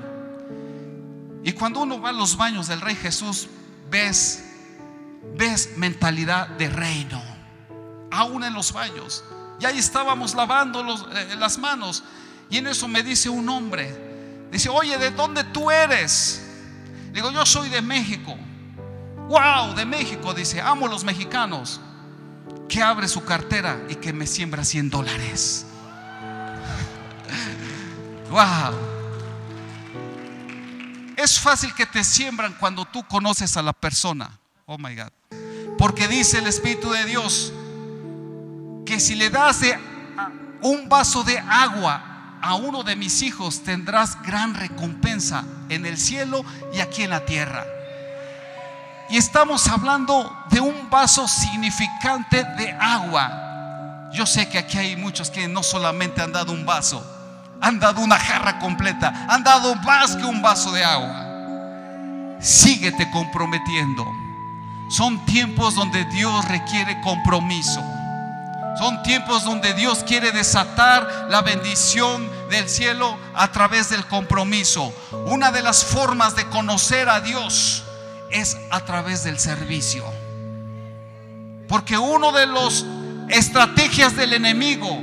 Y 1.45 1.53
cuando 1.53 1.81
uno 1.81 2.01
va 2.01 2.09
a 2.09 2.13
los 2.13 2.39
baños 2.39 2.67
del 2.67 2.81
Rey 2.81 2.95
Jesús, 2.95 3.49
ves, 3.91 4.43
ves 5.37 5.77
mentalidad 5.77 6.49
de 6.49 6.71
reino, 6.71 7.23
aún 8.11 8.43
en 8.43 8.55
los 8.55 8.73
baños. 8.73 9.23
Y 9.61 9.65
ahí 9.65 9.79
estábamos 9.79 10.35
lavando 10.35 10.83
eh, 11.13 11.37
las 11.39 11.59
manos. 11.59 12.03
Y 12.51 12.59
en 12.59 12.67
eso 12.69 12.87
me 12.89 13.03
dice 13.03 13.29
un 13.29 13.49
hombre, 13.49 14.49
dice, 14.51 14.69
oye, 14.69 14.97
¿de 14.99 15.11
dónde 15.11 15.45
tú 15.45 15.71
eres? 15.71 16.43
Digo, 17.13 17.31
yo 17.31 17.45
soy 17.47 17.69
de 17.69 17.83
México. 17.83 18.37
Wow, 19.29 19.75
de 19.75 19.85
México, 19.85 20.33
dice, 20.33 20.61
amo 20.61 20.87
los 20.87 21.03
mexicanos 21.03 21.81
que 22.69 22.83
abre 22.83 23.09
su 23.09 23.25
cartera 23.25 23.81
y 23.89 23.97
que 23.97 24.13
me 24.13 24.27
siembra 24.27 24.65
100 24.65 24.91
dólares. 24.91 25.67
Wow. 28.29 28.77
Es 31.17 31.39
fácil 31.39 31.73
que 31.75 31.87
te 31.87 32.03
siembran 32.03 32.55
cuando 32.59 32.85
tú 32.85 33.07
conoces 33.07 33.57
a 33.57 33.63
la 33.63 33.73
persona. 33.73 34.39
Oh 34.67 34.77
my 34.77 34.97
God. 34.97 35.13
Porque 35.79 36.09
dice 36.09 36.39
el 36.39 36.47
Espíritu 36.49 36.91
de 36.91 37.05
Dios 37.05 37.53
que 38.87 39.01
si 39.01 39.15
le 39.15 39.29
das 39.29 39.61
un 40.63 40.89
vaso 40.89 41.23
de 41.25 41.39
agua 41.39 42.39
a 42.41 42.55
uno 42.55 42.83
de 42.83 42.97
mis 42.97 43.23
hijos, 43.23 43.63
tendrás 43.63 44.23
gran 44.23 44.55
recompensa 44.55 45.45
en 45.69 45.85
el 45.85 45.99
cielo 45.99 46.45
y 46.73 46.81
aquí 46.81 47.03
en 47.03 47.11
la 47.11 47.25
tierra. 47.27 47.67
Y 49.11 49.17
estamos 49.17 49.69
hablando 49.69 50.35
de 50.51 50.61
un 50.61 50.89
vaso 50.89 51.29
significante 51.29 52.45
de 52.57 52.73
agua. 52.73 54.11
Yo 54.13 54.27
sé 54.27 54.49
que 54.49 54.59
aquí 54.59 54.79
hay 54.79 54.97
muchos 54.97 55.31
que 55.31 55.47
no 55.49 55.63
solamente 55.63 56.23
han 56.23 56.33
dado 56.33 56.53
un 56.53 56.65
vaso, 56.65 57.05
han 57.61 57.79
dado 57.79 58.01
una 58.01 58.19
jarra 58.19 58.59
completa, 58.59 59.27
han 59.29 59.45
dado 59.45 59.75
más 59.77 60.17
que 60.17 60.25
un 60.25 60.41
vaso 60.41 60.73
de 60.73 60.85
agua. 60.85 62.39
Síguete 62.41 63.11
comprometiendo. 63.11 64.07
Son 64.89 65.25
tiempos 65.27 65.75
donde 65.75 66.05
Dios 66.07 66.45
requiere 66.47 67.01
compromiso. 67.01 67.83
Son 68.79 69.03
tiempos 69.03 69.45
donde 69.45 69.73
Dios 69.73 70.05
quiere 70.05 70.33
desatar 70.33 71.29
la 71.31 71.41
bendición 71.41 72.29
del 72.51 72.69
cielo 72.69 73.17
a 73.35 73.51
través 73.51 73.89
del 73.89 74.07
compromiso. 74.07 74.93
Una 75.27 75.51
de 75.51 75.63
las 75.63 75.83
formas 75.85 76.37
de 76.37 76.47
conocer 76.49 77.09
a 77.09 77.21
Dios 77.21 77.85
es 78.31 78.57
a 78.71 78.85
través 78.85 79.25
del 79.25 79.39
servicio. 79.39 80.05
Porque 81.69 81.97
uno 81.97 82.33
de 82.33 82.47
los 82.47 82.85
estrategias 83.29 84.15
del 84.15 84.35
enemigo 84.35 85.01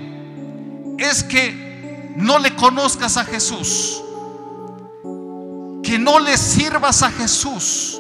es 1.00 1.24
que 1.24 2.13
no 2.15 2.38
le 2.39 2.56
conozcas 2.56 3.18
a 3.18 3.25
Jesús, 3.25 4.01
que 5.84 5.98
no 5.98 6.20
le 6.20 6.38
sirvas 6.38 7.01
a 7.01 7.12
Jesús 7.12 8.00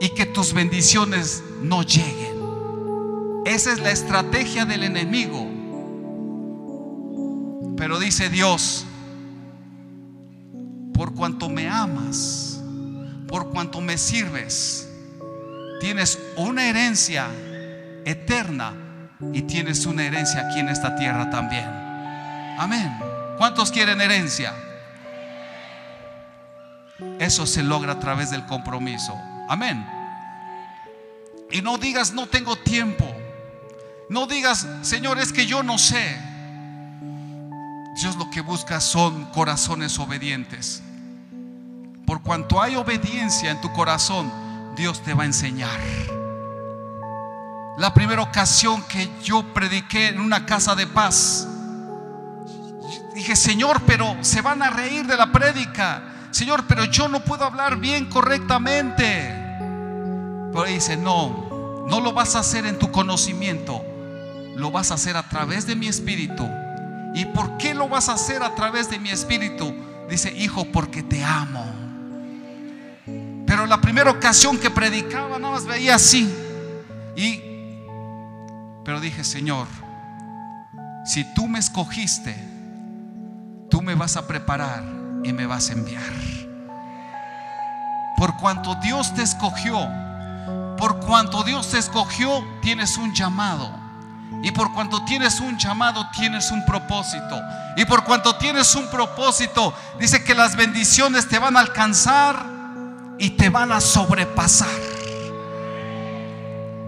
y 0.00 0.10
que 0.10 0.26
tus 0.26 0.52
bendiciones 0.52 1.42
no 1.60 1.82
lleguen. 1.82 2.31
Esa 3.44 3.72
es 3.72 3.80
la 3.80 3.90
estrategia 3.90 4.64
del 4.64 4.84
enemigo. 4.84 5.48
Pero 7.76 7.98
dice 7.98 8.28
Dios, 8.30 8.86
por 10.94 11.14
cuanto 11.14 11.48
me 11.48 11.68
amas, 11.68 12.62
por 13.26 13.50
cuanto 13.50 13.80
me 13.80 13.98
sirves. 13.98 14.88
Tienes 15.80 16.18
una 16.36 16.68
herencia 16.68 17.26
eterna 18.04 18.72
y 19.32 19.42
tienes 19.42 19.86
una 19.86 20.04
herencia 20.04 20.46
aquí 20.46 20.60
en 20.60 20.68
esta 20.68 20.94
tierra 20.94 21.28
también. 21.30 21.66
Amén. 22.58 22.96
¿Cuántos 23.38 23.72
quieren 23.72 24.00
herencia? 24.00 24.54
Eso 27.18 27.46
se 27.46 27.64
logra 27.64 27.94
a 27.94 27.98
través 27.98 28.30
del 28.30 28.46
compromiso. 28.46 29.20
Amén. 29.48 29.84
Y 31.50 31.62
no 31.62 31.78
digas, 31.78 32.12
no 32.12 32.26
tengo 32.26 32.54
tiempo. 32.56 33.11
No 34.12 34.26
digas, 34.26 34.66
Señor, 34.82 35.18
es 35.18 35.32
que 35.32 35.46
yo 35.46 35.62
no 35.62 35.78
sé. 35.78 36.18
Dios 37.98 38.14
lo 38.16 38.28
que 38.28 38.42
busca 38.42 38.78
son 38.78 39.24
corazones 39.26 39.98
obedientes. 39.98 40.82
por 42.04 42.20
cuanto 42.20 42.60
hay 42.60 42.76
obediencia 42.76 43.50
en 43.50 43.58
tu 43.62 43.72
corazón, 43.72 44.30
Dios 44.76 45.02
te 45.02 45.14
va 45.14 45.22
a 45.22 45.26
enseñar. 45.26 45.80
La 47.78 47.94
primera 47.94 48.20
ocasión 48.20 48.82
que 48.82 49.08
yo 49.24 49.42
prediqué 49.54 50.08
en 50.08 50.20
una 50.20 50.44
casa 50.44 50.74
de 50.74 50.86
paz, 50.86 51.48
dije, 53.14 53.34
Señor, 53.34 53.80
pero 53.86 54.14
se 54.20 54.42
van 54.42 54.62
a 54.62 54.68
reír 54.68 55.06
de 55.06 55.16
la 55.16 55.32
prédica. 55.32 56.28
Señor, 56.32 56.66
pero 56.68 56.84
yo 56.84 57.08
no 57.08 57.20
puedo 57.24 57.46
hablar 57.46 57.78
bien 57.78 58.10
correctamente. 58.10 59.34
Pero 60.52 60.64
dice, 60.64 60.98
no, 60.98 61.86
no 61.88 62.00
lo 62.00 62.12
vas 62.12 62.36
a 62.36 62.40
hacer 62.40 62.66
en 62.66 62.78
tu 62.78 62.90
conocimiento, 62.90 63.82
lo 64.56 64.70
vas 64.70 64.90
a 64.90 64.94
hacer 64.94 65.16
a 65.16 65.28
través 65.28 65.66
de 65.66 65.76
mi 65.76 65.88
espíritu. 65.88 66.48
¿Y 67.14 67.26
por 67.26 67.56
qué 67.58 67.74
lo 67.74 67.88
vas 67.88 68.08
a 68.08 68.14
hacer 68.14 68.42
a 68.42 68.54
través 68.54 68.88
de 68.90 68.98
mi 68.98 69.10
espíritu? 69.10 69.74
Dice, 70.08 70.32
hijo, 70.32 70.64
porque 70.72 71.02
te 71.02 71.24
amo. 71.24 71.64
Pero 73.46 73.66
la 73.66 73.80
primera 73.80 74.10
ocasión 74.10 74.58
que 74.58 74.70
predicaba, 74.70 75.38
nada 75.38 75.54
más 75.54 75.66
veía 75.66 75.96
así. 75.96 76.32
Y, 77.16 77.40
pero 78.84 79.00
dije, 79.00 79.24
Señor, 79.24 79.66
si 81.04 81.24
tú 81.34 81.48
me 81.48 81.58
escogiste, 81.58 82.34
tú 83.68 83.82
me 83.82 83.94
vas 83.94 84.16
a 84.16 84.26
preparar 84.26 84.82
y 85.24 85.32
me 85.32 85.46
vas 85.46 85.70
a 85.70 85.72
enviar. 85.72 86.12
Por 88.16 88.36
cuanto 88.36 88.74
Dios 88.76 89.14
te 89.14 89.22
escogió, 89.22 89.76
por 90.78 91.00
cuanto 91.00 91.42
Dios 91.42 91.70
te 91.70 91.78
escogió, 91.78 92.44
tienes 92.62 92.96
un 92.96 93.12
llamado. 93.12 93.81
Y 94.42 94.50
por 94.50 94.72
cuanto 94.72 95.04
tienes 95.04 95.40
un 95.40 95.58
llamado, 95.58 96.04
tienes 96.16 96.50
un 96.50 96.64
propósito. 96.64 97.40
Y 97.76 97.84
por 97.84 98.04
cuanto 98.04 98.36
tienes 98.36 98.74
un 98.74 98.88
propósito, 98.90 99.72
dice 99.98 100.24
que 100.24 100.34
las 100.34 100.56
bendiciones 100.56 101.28
te 101.28 101.38
van 101.38 101.56
a 101.56 101.60
alcanzar 101.60 102.44
y 103.18 103.30
te 103.30 103.48
van 103.50 103.72
a 103.72 103.80
sobrepasar. 103.80 104.68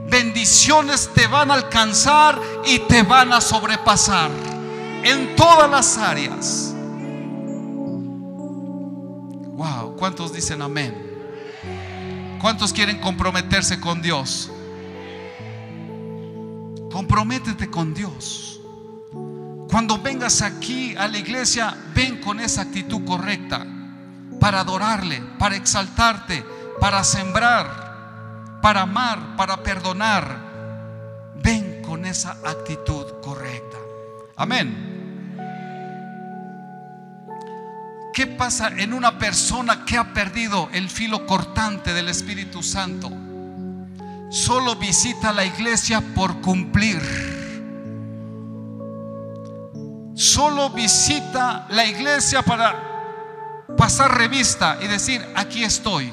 Bendiciones 0.09 1.11
te 1.15 1.27
van 1.27 1.51
a 1.51 1.55
alcanzar 1.55 2.39
y 2.67 2.81
te 2.81 3.03
van 3.03 3.33
a 3.33 3.41
sobrepasar 3.41 4.31
en 5.03 5.35
todas 5.37 5.71
las 5.71 5.99
áreas. 5.99 6.75
Wow, 9.57 9.97
¿cuántos 9.97 10.33
dicen 10.33 10.61
amén? 10.61 10.95
¿Cuántos 12.41 12.73
quieren 12.73 13.01
comprometerse 13.01 13.81
con 13.81 14.03
Dios? 14.03 14.51
Comprométete 16.95 17.69
con 17.69 17.93
Dios. 17.93 18.61
Cuando 19.69 19.99
vengas 19.99 20.43
aquí 20.43 20.95
a 20.95 21.09
la 21.09 21.19
iglesia, 21.19 21.77
ven 21.93 22.21
con 22.21 22.39
esa 22.39 22.63
actitud 22.63 23.05
correcta 23.05 23.67
para 24.39 24.61
adorarle, 24.61 25.21
para 25.37 25.57
exaltarte, 25.57 26.45
para 26.79 27.03
sembrar, 27.03 28.61
para 28.63 28.83
amar, 28.83 29.35
para 29.37 29.61
perdonar. 29.61 31.33
Ven 31.43 31.83
con 31.83 32.07
esa 32.07 32.39
actitud 32.45 33.07
correcta. 33.21 33.77
Amén. 34.37 35.33
¿Qué 38.15 38.29
pasa 38.29 38.69
en 38.69 38.93
una 38.93 39.19
persona 39.19 39.85
que 39.85 39.99
ha 39.99 40.15
perdido 40.15 40.69
el 40.73 40.89
filo 40.89 41.27
cortante 41.27 41.93
del 41.93 42.09
Espíritu 42.09 42.63
Santo? 42.63 43.11
Solo 44.35 44.75
visita 44.75 45.33
la 45.33 45.45
iglesia 45.45 46.01
por 46.01 46.41
cumplir. 46.41 47.01
Solo 50.17 50.71
visita 50.71 51.67
la 51.71 51.87
iglesia 51.87 52.43
para 52.43 52.75
pasar 53.77 54.19
revista 54.19 54.79
y 54.83 54.89
decir, 54.89 55.25
aquí 55.37 55.63
estoy. 55.63 56.13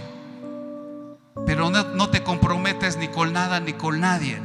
Pero 1.47 1.71
no, 1.71 2.09
te 2.09 2.21
comprometes 2.21 2.95
ni 2.97 3.07
con 3.07 3.33
nada 3.33 3.59
ni 3.59 3.73
con 3.73 3.99
nadie. 3.99 4.39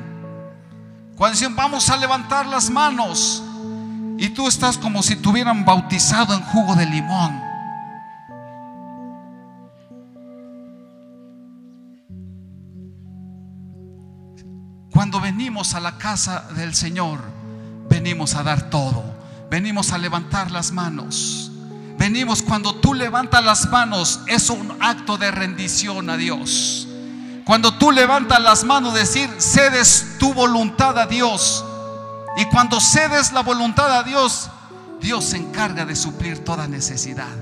Cuando 1.16 1.38
dicen, 1.38 1.54
vamos 1.54 1.90
a 1.90 1.98
levantar 1.98 2.46
las 2.46 2.70
manos, 2.70 3.42
y 4.18 4.30
tú 4.30 4.48
estás 4.48 4.78
como 4.78 5.02
si 5.02 5.16
te 5.16 5.28
hubieran 5.28 5.66
bautizado 5.66 6.34
en 6.34 6.42
jugo 6.44 6.74
de 6.76 6.86
limón. 6.86 7.45
Cuando 14.96 15.20
venimos 15.20 15.74
a 15.74 15.80
la 15.80 15.98
casa 15.98 16.48
del 16.56 16.74
Señor, 16.74 17.20
venimos 17.86 18.34
a 18.34 18.42
dar 18.42 18.70
todo. 18.70 19.04
Venimos 19.50 19.92
a 19.92 19.98
levantar 19.98 20.50
las 20.50 20.72
manos. 20.72 21.50
Venimos 21.98 22.40
cuando 22.40 22.76
tú 22.76 22.94
levantas 22.94 23.44
las 23.44 23.68
manos, 23.68 24.20
es 24.26 24.48
un 24.48 24.74
acto 24.80 25.18
de 25.18 25.30
rendición 25.30 26.08
a 26.08 26.16
Dios. 26.16 26.88
Cuando 27.44 27.74
tú 27.74 27.92
levantas 27.92 28.40
las 28.40 28.64
manos, 28.64 28.94
decir, 28.94 29.28
cedes 29.36 30.16
tu 30.18 30.32
voluntad 30.32 30.98
a 30.98 31.06
Dios. 31.06 31.62
Y 32.38 32.46
cuando 32.46 32.80
cedes 32.80 33.32
la 33.34 33.42
voluntad 33.42 33.98
a 33.98 34.02
Dios, 34.02 34.48
Dios 35.02 35.26
se 35.26 35.36
encarga 35.36 35.84
de 35.84 35.94
suplir 35.94 36.42
toda 36.42 36.66
necesidad. 36.68 37.36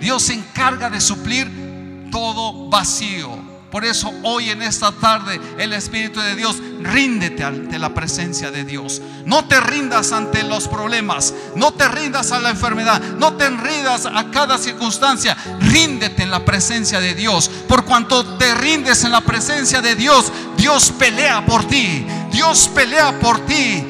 Dios 0.00 0.24
se 0.24 0.34
encarga 0.34 0.90
de 0.90 1.00
suplir 1.00 2.08
todo 2.10 2.68
vacío. 2.68 3.43
Por 3.74 3.84
eso 3.84 4.14
hoy 4.22 4.50
en 4.50 4.62
esta 4.62 4.92
tarde 4.92 5.40
el 5.58 5.72
Espíritu 5.72 6.20
de 6.20 6.36
Dios, 6.36 6.58
ríndete 6.80 7.42
ante 7.42 7.76
la 7.76 7.92
presencia 7.92 8.52
de 8.52 8.62
Dios. 8.62 9.02
No 9.26 9.46
te 9.46 9.60
rindas 9.60 10.12
ante 10.12 10.44
los 10.44 10.68
problemas, 10.68 11.34
no 11.56 11.72
te 11.72 11.88
rindas 11.88 12.30
a 12.30 12.38
la 12.38 12.50
enfermedad, 12.50 13.02
no 13.18 13.32
te 13.32 13.50
rindas 13.50 14.06
a 14.06 14.30
cada 14.30 14.58
circunstancia. 14.58 15.36
Ríndete 15.58 16.22
en 16.22 16.30
la 16.30 16.44
presencia 16.44 17.00
de 17.00 17.16
Dios. 17.16 17.48
Por 17.66 17.84
cuanto 17.84 18.24
te 18.36 18.54
rindes 18.54 19.02
en 19.02 19.10
la 19.10 19.22
presencia 19.22 19.82
de 19.82 19.96
Dios, 19.96 20.30
Dios 20.56 20.92
pelea 20.92 21.44
por 21.44 21.64
ti. 21.64 22.06
Dios 22.30 22.68
pelea 22.68 23.18
por 23.18 23.44
ti. 23.44 23.84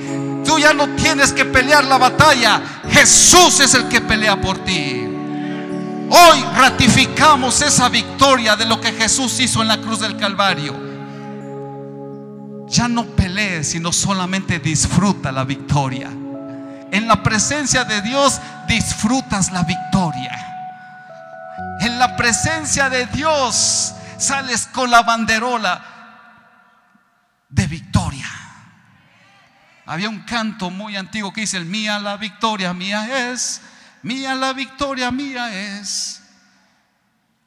Tú 0.46 0.58
ya 0.58 0.72
no 0.72 0.88
tienes 0.96 1.30
que 1.30 1.44
pelear 1.44 1.84
la 1.84 1.98
batalla. 1.98 2.80
Jesús 2.90 3.60
es 3.60 3.74
el 3.74 3.88
que 3.88 4.00
pelea 4.00 4.40
por 4.40 4.64
ti. 4.64 5.03
Hoy 6.10 6.42
ratificamos 6.56 7.60
esa 7.62 7.88
victoria 7.88 8.56
de 8.56 8.66
lo 8.66 8.80
que 8.80 8.92
Jesús 8.92 9.40
hizo 9.40 9.62
en 9.62 9.68
la 9.68 9.78
cruz 9.78 10.00
del 10.00 10.16
Calvario. 10.16 10.74
Ya 12.68 12.88
no 12.88 13.04
pelees, 13.04 13.70
sino 13.70 13.92
solamente 13.92 14.58
disfruta 14.58 15.32
la 15.32 15.44
victoria. 15.44 16.08
En 16.90 17.08
la 17.08 17.22
presencia 17.22 17.84
de 17.84 18.02
Dios 18.02 18.40
disfrutas 18.68 19.50
la 19.52 19.62
victoria. 19.62 20.30
En 21.80 21.98
la 21.98 22.16
presencia 22.16 22.88
de 22.88 23.06
Dios 23.06 23.94
sales 24.18 24.68
con 24.72 24.90
la 24.90 25.02
banderola 25.02 25.84
de 27.48 27.66
victoria. 27.66 28.30
Había 29.86 30.08
un 30.08 30.20
canto 30.20 30.70
muy 30.70 30.96
antiguo 30.96 31.32
que 31.32 31.42
dice, 31.42 31.56
el 31.56 31.66
mía 31.66 31.98
la 31.98 32.16
victoria, 32.16 32.72
mía 32.72 33.30
es 33.30 33.60
Mía 34.04 34.34
la 34.34 34.52
victoria, 34.52 35.10
mía 35.10 35.78
es. 35.78 36.22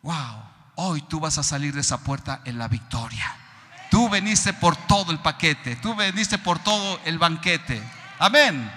Wow, 0.01 0.43
hoy 0.75 1.01
tú 1.03 1.19
vas 1.19 1.37
a 1.37 1.43
salir 1.43 1.71
de 1.75 1.81
esa 1.81 1.99
puerta 1.99 2.41
en 2.45 2.57
la 2.57 2.67
victoria. 2.67 3.35
Tú 3.91 4.09
veniste 4.09 4.53
por 4.53 4.75
todo 4.75 5.11
el 5.11 5.19
paquete, 5.19 5.75
tú 5.75 5.95
veniste 5.95 6.39
por 6.39 6.57
todo 6.57 6.99
el 7.05 7.19
banquete. 7.19 7.81
Amén. 8.17 8.71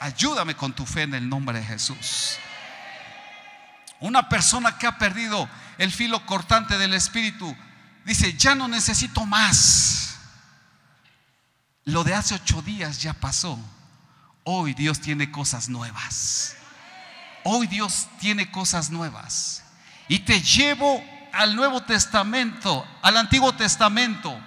Ayúdame 0.00 0.56
con 0.56 0.72
tu 0.72 0.86
fe 0.86 1.02
en 1.02 1.12
el 1.12 1.28
nombre 1.28 1.58
de 1.58 1.64
Jesús. 1.66 2.38
Una 4.00 4.26
persona 4.30 4.78
que 4.78 4.86
ha 4.86 4.96
perdido 4.96 5.46
el 5.76 5.92
filo 5.92 6.24
cortante 6.24 6.78
del 6.78 6.94
Espíritu 6.94 7.54
dice, 8.06 8.32
ya 8.32 8.54
no 8.54 8.66
necesito 8.66 9.26
más. 9.26 10.16
Lo 11.84 12.02
de 12.02 12.14
hace 12.14 12.34
ocho 12.34 12.62
días 12.62 13.02
ya 13.02 13.12
pasó. 13.12 13.58
Hoy 14.48 14.74
Dios 14.74 15.00
tiene 15.00 15.32
cosas 15.32 15.68
nuevas. 15.68 16.54
Hoy 17.42 17.66
Dios 17.66 18.06
tiene 18.20 18.48
cosas 18.48 18.90
nuevas. 18.90 19.64
Y 20.06 20.20
te 20.20 20.40
llevo 20.40 21.02
al 21.32 21.56
Nuevo 21.56 21.82
Testamento, 21.82 22.86
al 23.02 23.16
Antiguo 23.16 23.52
Testamento, 23.56 24.38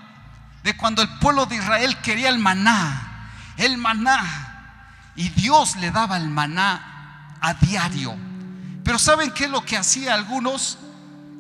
de 0.64 0.78
cuando 0.78 1.02
el 1.02 1.10
pueblo 1.20 1.46
de 1.48 1.58
Israel 1.58 1.98
quería 1.98 2.30
el 2.30 2.40
maná, 2.40 3.30
el 3.58 3.78
maná. 3.78 5.12
Y 5.18 5.28
Dios 5.32 5.76
le 5.76 5.92
daba 5.92 6.16
el 6.16 6.30
maná 6.30 7.36
a 7.42 7.56
diario. 7.56 8.16
Pero 8.86 8.98
¿saben 9.00 9.32
qué 9.32 9.46
es 9.46 9.52
lo 9.52 9.66
que 9.66 9.76
hacía 9.76 10.14
algunos 10.14 10.78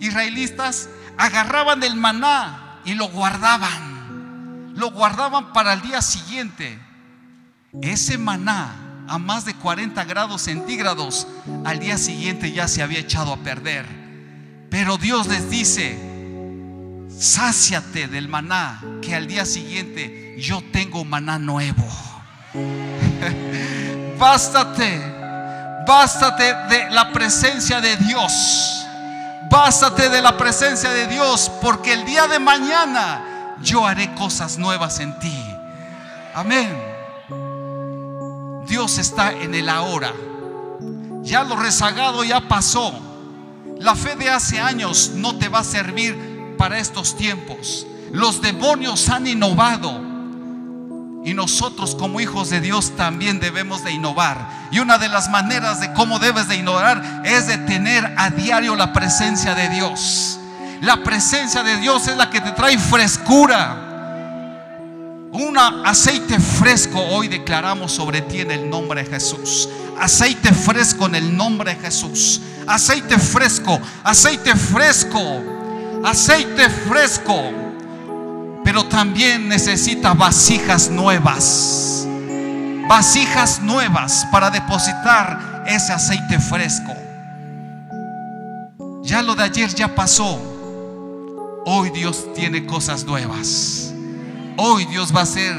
israelitas? 0.02 0.89
Agarraban 1.17 1.82
el 1.84 1.95
maná 1.95 2.82
y 2.84 2.93
lo 2.95 3.08
guardaban. 3.08 4.74
Lo 4.76 4.91
guardaban 4.91 5.54
para 5.54 5.72
el 5.72 5.82
día 5.82 6.02
siguiente. 6.02 6.88
Ese 7.82 8.17
maná 8.17 9.05
a 9.08 9.17
más 9.17 9.45
de 9.45 9.53
40 9.53 10.03
grados 10.05 10.43
centígrados 10.43 11.27
al 11.65 11.79
día 11.79 11.97
siguiente 11.97 12.51
ya 12.51 12.67
se 12.67 12.82
había 12.82 12.99
echado 12.99 13.34
a 13.34 13.38
perder. 13.38 13.86
Pero 14.69 14.97
Dios 14.97 15.27
les 15.27 15.49
dice, 15.49 15.97
sáciate 17.10 18.08
del 18.08 18.27
maná, 18.27 18.82
que 19.01 19.15
al 19.15 19.27
día 19.27 19.45
siguiente 19.45 20.36
yo 20.39 20.63
tengo 20.71 21.05
maná 21.05 21.38
nuevo. 21.38 21.88
bástate, 24.19 24.99
bástate 25.88 26.53
de 26.69 26.89
la 26.89 27.12
presencia 27.12 27.82
de 27.82 27.97
Dios. 27.97 28.86
Básate 29.49 30.10
de 30.10 30.21
la 30.21 30.38
presencia 30.38 30.91
de 30.91 31.08
Dios 31.08 31.51
porque 31.62 31.93
el 31.93 32.05
día 32.05 32.27
de 32.27 32.38
mañana 32.39 33.55
yo 33.62 33.86
haré 33.86 34.13
cosas 34.13 34.58
nuevas 34.58 34.99
en 34.99 35.17
ti. 35.19 35.43
Amén. 36.36 36.88
Dios 38.69 38.99
está 38.99 39.34
en 39.34 39.55
el 39.55 39.67
ahora. 39.67 40.13
Ya 41.23 41.43
lo 41.43 41.55
rezagado 41.55 42.23
ya 42.23 42.47
pasó. 42.47 42.93
La 43.79 43.95
fe 43.95 44.15
de 44.15 44.29
hace 44.29 44.60
años 44.60 45.12
no 45.15 45.38
te 45.38 45.49
va 45.49 45.60
a 45.60 45.63
servir 45.63 46.55
para 46.58 46.77
estos 46.77 47.17
tiempos. 47.17 47.88
Los 48.12 48.41
demonios 48.41 49.10
han 49.10 49.25
innovado. 49.25 50.08
Y 51.25 51.34
nosotros 51.34 51.95
como 51.95 52.21
hijos 52.21 52.49
de 52.49 52.62
Dios 52.62 52.95
también 52.95 53.39
debemos 53.39 53.84
de 53.84 53.91
innovar. 53.91 54.69
Y 54.71 54.79
una 54.79 54.97
de 54.97 55.10
las 55.10 55.29
maneras 55.29 55.82
de 55.82 55.91
cómo 55.93 56.19
debes 56.19 56.47
de 56.47 56.55
innovar 56.55 57.23
es 57.25 57.47
de 57.47 57.58
tener 57.58 58.13
a 58.17 58.29
diario 58.29 58.75
la 58.75 58.93
presencia 58.93 59.55
de 59.55 59.69
Dios. 59.69 60.39
La 60.82 61.03
presencia 61.03 61.63
de 61.63 61.77
Dios 61.77 62.08
es 62.08 62.15
la 62.15 62.29
que 62.29 62.39
te 62.39 62.51
trae 62.51 62.77
frescura. 62.77 63.88
Un 65.32 65.58
aceite 65.58 66.39
fresco 66.39 67.00
hoy 67.00 67.28
declaramos 67.28 67.92
sobre 67.92 68.22
ti 68.22 68.42
en 68.42 68.52
el 68.52 68.70
nombre 68.70 69.04
de 69.04 69.10
Jesús. 69.10 69.70
Aceite 70.00 70.54
fresco 70.54 71.06
en 71.06 71.15
el 71.15 71.36
nombre 71.36 71.76
de 71.76 71.82
Jesús. 71.82 72.42
Aceite 72.65 73.18
fresco, 73.18 73.80
aceite 74.04 74.56
fresco, 74.56 75.42
aceite 76.04 76.70
fresco 76.70 77.70
pero 78.70 78.86
también 78.86 79.48
necesita 79.48 80.13
vasijas 80.13 80.92
nuevas. 80.92 82.06
Vasijas 82.88 83.62
nuevas 83.62 84.28
para 84.32 84.52
depositar 84.52 85.63
ese 85.65 85.92
aceite 85.92 86.39
fresco. 86.39 86.94
Ya 89.02 89.24
lo 89.24 89.34
de 89.34 89.44
ayer 89.44 89.74
ya 89.74 89.96
pasó. 89.96 90.39
Hoy 91.65 91.89
Dios 91.89 92.32
tiene 92.36 92.68
cosas 92.68 93.04
nuevas. 93.06 93.88
Hoy 94.62 94.84
Dios 94.84 95.15
va 95.15 95.22
a 95.22 95.24
hacer 95.24 95.56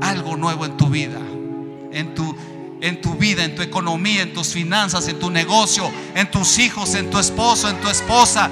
algo 0.00 0.34
nuevo 0.34 0.64
en 0.64 0.74
tu 0.78 0.86
vida, 0.86 1.18
en 1.92 2.14
tu 2.14 2.34
en 2.80 3.02
tu 3.02 3.12
vida, 3.14 3.44
en 3.44 3.54
tu 3.54 3.60
economía, 3.60 4.22
en 4.22 4.32
tus 4.32 4.54
finanzas, 4.54 5.06
en 5.06 5.18
tu 5.18 5.28
negocio, 5.28 5.90
en 6.14 6.30
tus 6.30 6.58
hijos, 6.58 6.94
en 6.94 7.10
tu 7.10 7.18
esposo, 7.18 7.68
en 7.68 7.78
tu 7.78 7.90
esposa, 7.90 8.48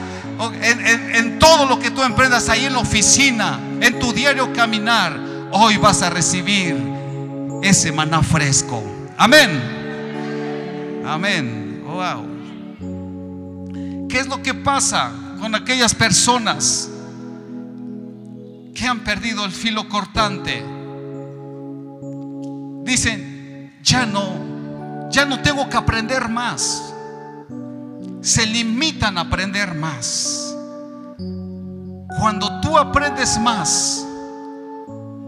en, 0.61 1.39
todo 1.39 1.65
lo 1.65 1.79
que 1.79 1.91
tú 1.91 2.03
emprendas 2.03 2.51
ahí 2.51 2.67
en 2.67 2.75
la 2.75 2.81
oficina, 2.81 3.59
en 3.81 3.99
tu 3.99 4.13
diario 4.13 4.53
caminar, 4.53 5.19
hoy 5.53 5.79
vas 5.79 6.03
a 6.03 6.11
recibir 6.11 6.77
ese 7.63 7.91
maná 7.91 8.23
fresco. 8.23 8.83
Amén. 9.17 11.03
Amén. 11.07 11.83
Wow. 11.87 12.27
¿Qué 14.11 14.19
es 14.19 14.27
lo 14.27 14.43
que 14.43 14.53
pasa 14.53 15.11
con 15.41 15.55
aquellas 15.55 15.95
personas 15.95 16.91
que 18.79 18.87
han 18.87 19.01
perdido 19.01 19.45
el 19.45 19.51
filo 19.51 19.89
cortante? 19.89 20.65
Dicen, 22.85 23.77
ya 23.83 24.07
no, 24.07 25.09
ya 25.11 25.25
no 25.25 25.41
tengo 25.43 25.69
que 25.69 25.77
aprender 25.77 26.29
más. 26.29 26.95
Se 28.21 28.47
limitan 28.47 29.19
a 29.19 29.23
aprender 29.23 29.75
más. 29.75 30.55
Cuando 32.21 32.61
tú 32.61 32.79
aprendes 32.79 33.39
más 33.41 34.07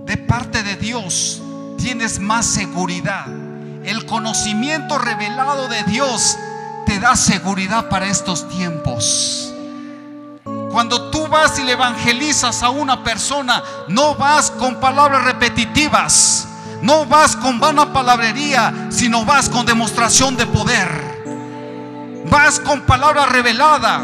de 0.06 0.16
parte 0.16 0.62
de 0.62 0.76
Dios, 0.76 1.42
tienes 1.76 2.20
más 2.20 2.46
seguridad. 2.46 3.26
El 3.84 4.06
conocimiento 4.06 4.96
revelado 4.96 5.66
de 5.66 5.82
Dios 5.84 6.38
te 6.86 7.00
da 7.00 7.16
seguridad 7.16 7.88
para 7.88 8.06
estos 8.06 8.48
tiempos. 8.48 9.49
Cuando 10.70 11.11
tú 11.11 11.26
vas 11.26 11.59
y 11.59 11.64
le 11.64 11.72
evangelizas 11.72 12.62
a 12.62 12.70
una 12.70 13.02
persona, 13.02 13.62
no 13.88 14.14
vas 14.14 14.50
con 14.50 14.78
palabras 14.80 15.24
repetitivas 15.24 16.46
no 16.83 17.04
vas 17.04 17.37
con 17.37 17.61
vana 17.61 17.92
palabrería, 17.92 18.88
sino 18.90 19.24
vas 19.24 19.48
con 19.48 19.66
demostración 19.66 20.37
de 20.37 20.46
poder. 20.46 21.20
Vas 22.30 22.59
con 22.61 22.83
palabra 22.83 23.26
revelada. 23.26 24.00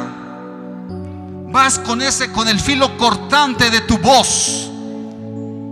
Vas 1.48 1.79
con 1.79 2.02
ese 2.02 2.31
con 2.33 2.48
el 2.48 2.61
filo 2.61 2.96
cortante 2.98 3.70
de 3.70 3.81
tu 3.83 3.98
voz. 3.98 4.70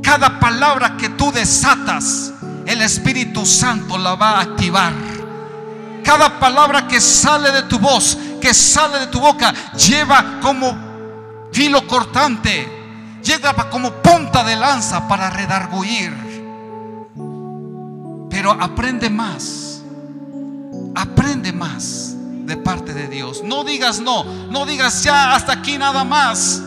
Cada 0.02 0.40
palabra 0.40 0.96
que 0.96 1.11
tú 1.11 1.30
desatas, 1.33 2.33
el 2.66 2.80
Espíritu 2.80 3.44
Santo 3.44 3.98
la 3.98 4.14
va 4.14 4.38
a 4.38 4.40
activar. 4.40 4.92
Cada 6.02 6.38
palabra 6.38 6.87
que 6.87 7.00
sale 7.00 7.50
de 7.50 7.62
tu 7.64 7.78
voz, 7.78 8.16
que 8.40 8.54
sale 8.54 9.00
de 9.00 9.07
tu 9.09 9.20
boca, 9.20 9.52
lleva 9.74 10.38
como 10.40 10.84
filo 11.54 11.86
cortante, 11.86 12.68
llega 13.22 13.54
como 13.70 13.90
punta 14.02 14.44
de 14.44 14.56
lanza 14.56 15.08
para 15.08 15.30
redarguir 15.30 16.34
pero 18.34 18.50
aprende 18.50 19.08
más. 19.08 19.80
Aprende 20.96 21.52
más 21.52 22.16
de 22.44 22.56
parte 22.56 22.92
de 22.92 23.06
Dios. 23.06 23.44
No 23.44 23.62
digas 23.62 24.00
no. 24.00 24.24
No 24.24 24.66
digas 24.66 25.04
ya 25.04 25.36
hasta 25.36 25.52
aquí 25.52 25.78
nada 25.78 26.02
más. 26.02 26.60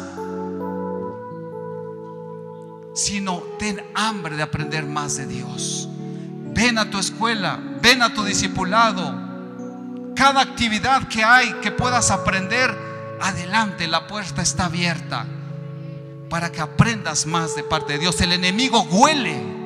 Sino 2.96 3.44
ten 3.60 3.84
hambre 3.94 4.38
de 4.38 4.44
aprender 4.44 4.86
más 4.86 5.18
de 5.18 5.28
Dios. 5.28 5.90
Ven 6.54 6.78
a 6.78 6.90
tu 6.90 7.00
escuela. 7.00 7.60
Ven 7.82 8.02
a 8.02 8.14
tu 8.14 8.24
discipulado. 8.24 9.14
Cada 10.16 10.40
actividad 10.40 11.10
que 11.10 11.22
hay 11.22 11.52
que 11.62 11.72
puedas 11.72 12.12
aprender, 12.12 12.74
adelante. 13.22 13.88
La 13.88 14.08
puerta 14.08 14.42
está 14.42 14.66
abierta 14.66 15.26
para 16.30 16.52
que 16.52 16.62
aprendas 16.62 17.26
más 17.26 17.56
de 17.56 17.64
parte 17.64 17.94
de 17.94 18.00
Dios. 18.00 18.20
El 18.22 18.34
enemigo 18.34 18.82
huele 18.84 19.58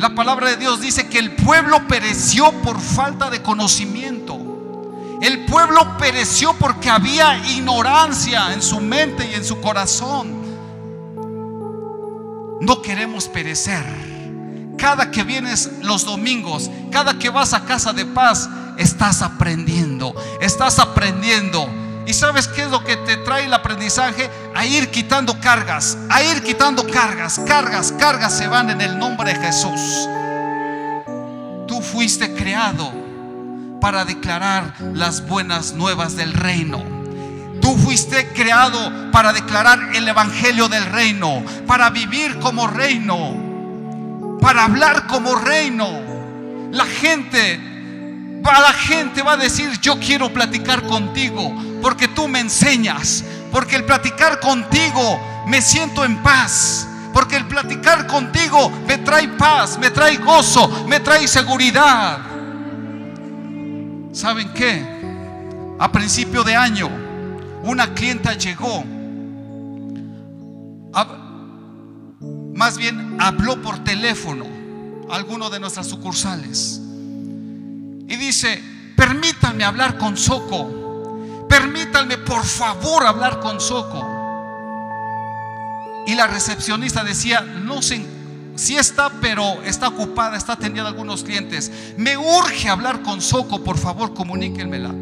la 0.00 0.14
palabra 0.14 0.48
de 0.48 0.56
Dios 0.56 0.80
dice 0.80 1.08
que 1.08 1.18
el 1.18 1.32
pueblo 1.32 1.86
pereció 1.86 2.52
por 2.62 2.80
falta 2.80 3.28
de 3.28 3.42
conocimiento. 3.42 4.38
El 5.20 5.44
pueblo 5.44 5.98
pereció 5.98 6.54
porque 6.54 6.88
había 6.88 7.36
ignorancia 7.50 8.54
en 8.54 8.62
su 8.62 8.80
mente 8.80 9.28
y 9.30 9.34
en 9.34 9.44
su 9.44 9.60
corazón. 9.60 10.40
No 12.62 12.80
queremos 12.80 13.28
perecer. 13.28 13.84
Cada 14.78 15.10
que 15.10 15.22
vienes 15.22 15.70
los 15.82 16.06
domingos, 16.06 16.70
cada 16.90 17.18
que 17.18 17.28
vas 17.28 17.52
a 17.52 17.66
casa 17.66 17.92
de 17.92 18.06
paz, 18.06 18.48
estás 18.78 19.20
aprendiendo, 19.20 20.14
estás 20.40 20.78
aprendiendo 20.78 21.68
¿Y 22.10 22.12
sabes 22.12 22.48
qué 22.48 22.62
es 22.62 22.70
lo 22.72 22.82
que 22.82 22.96
te 22.96 23.18
trae 23.18 23.44
el 23.44 23.54
aprendizaje? 23.54 24.28
A 24.52 24.66
ir 24.66 24.90
quitando 24.90 25.38
cargas, 25.38 25.96
a 26.08 26.20
ir 26.20 26.42
quitando 26.42 26.84
cargas, 26.84 27.40
cargas, 27.46 27.92
cargas 27.92 28.36
se 28.36 28.48
van 28.48 28.68
en 28.68 28.80
el 28.80 28.98
nombre 28.98 29.32
de 29.32 29.38
Jesús. 29.38 30.08
Tú 31.68 31.80
fuiste 31.80 32.34
creado 32.34 32.92
para 33.80 34.04
declarar 34.04 34.74
las 34.92 35.24
buenas 35.28 35.74
nuevas 35.74 36.16
del 36.16 36.32
reino. 36.32 36.82
Tú 37.60 37.76
fuiste 37.76 38.26
creado 38.32 39.12
para 39.12 39.32
declarar 39.32 39.78
el 39.94 40.08
evangelio 40.08 40.68
del 40.68 40.86
reino, 40.86 41.44
para 41.68 41.90
vivir 41.90 42.40
como 42.40 42.66
reino, 42.66 43.36
para 44.40 44.64
hablar 44.64 45.06
como 45.06 45.36
reino. 45.36 45.86
La 46.72 46.86
gente 46.86 47.69
la 48.42 48.72
gente 48.72 49.22
va 49.22 49.32
a 49.32 49.36
decir, 49.36 49.70
yo 49.80 49.98
quiero 49.98 50.32
platicar 50.32 50.86
contigo, 50.86 51.54
porque 51.82 52.08
tú 52.08 52.28
me 52.28 52.40
enseñas, 52.40 53.24
porque 53.52 53.76
el 53.76 53.84
platicar 53.84 54.40
contigo 54.40 55.20
me 55.46 55.60
siento 55.60 56.04
en 56.04 56.22
paz, 56.22 56.88
porque 57.12 57.36
el 57.36 57.46
platicar 57.46 58.06
contigo 58.06 58.70
me 58.86 58.98
trae 58.98 59.28
paz, 59.28 59.78
me 59.78 59.90
trae 59.90 60.16
gozo, 60.16 60.86
me 60.88 61.00
trae 61.00 61.26
seguridad. 61.28 62.18
¿Saben 64.12 64.52
qué? 64.54 64.84
A 65.78 65.90
principio 65.92 66.42
de 66.42 66.56
año, 66.56 66.88
una 67.62 67.94
clienta 67.94 68.34
llegó, 68.34 68.84
más 72.54 72.76
bien 72.76 73.16
habló 73.18 73.60
por 73.62 73.82
teléfono 73.84 74.44
a 75.10 75.16
alguno 75.16 75.48
de 75.48 75.60
nuestras 75.60 75.86
sucursales 75.86 76.80
y 78.10 78.16
dice, 78.16 78.60
permítanme 78.96 79.64
hablar 79.64 79.96
con 79.96 80.16
Soco. 80.16 81.46
Permítanme 81.48 82.18
por 82.18 82.44
favor 82.44 83.06
hablar 83.06 83.38
con 83.38 83.60
Soco. 83.60 84.04
Y 86.08 86.16
la 86.16 86.26
recepcionista 86.26 87.04
decía, 87.04 87.40
no 87.40 87.80
sé 87.80 88.04
si 88.56 88.76
está, 88.76 89.10
pero 89.20 89.62
está 89.62 89.86
ocupada, 89.86 90.36
está 90.36 90.54
atendiendo 90.54 90.88
algunos 90.88 91.22
clientes. 91.22 91.70
Me 91.96 92.18
urge 92.18 92.68
hablar 92.68 93.02
con 93.02 93.22
Soco, 93.22 93.62
por 93.62 93.78
favor, 93.78 94.12
comuníquenmela. 94.12 94.92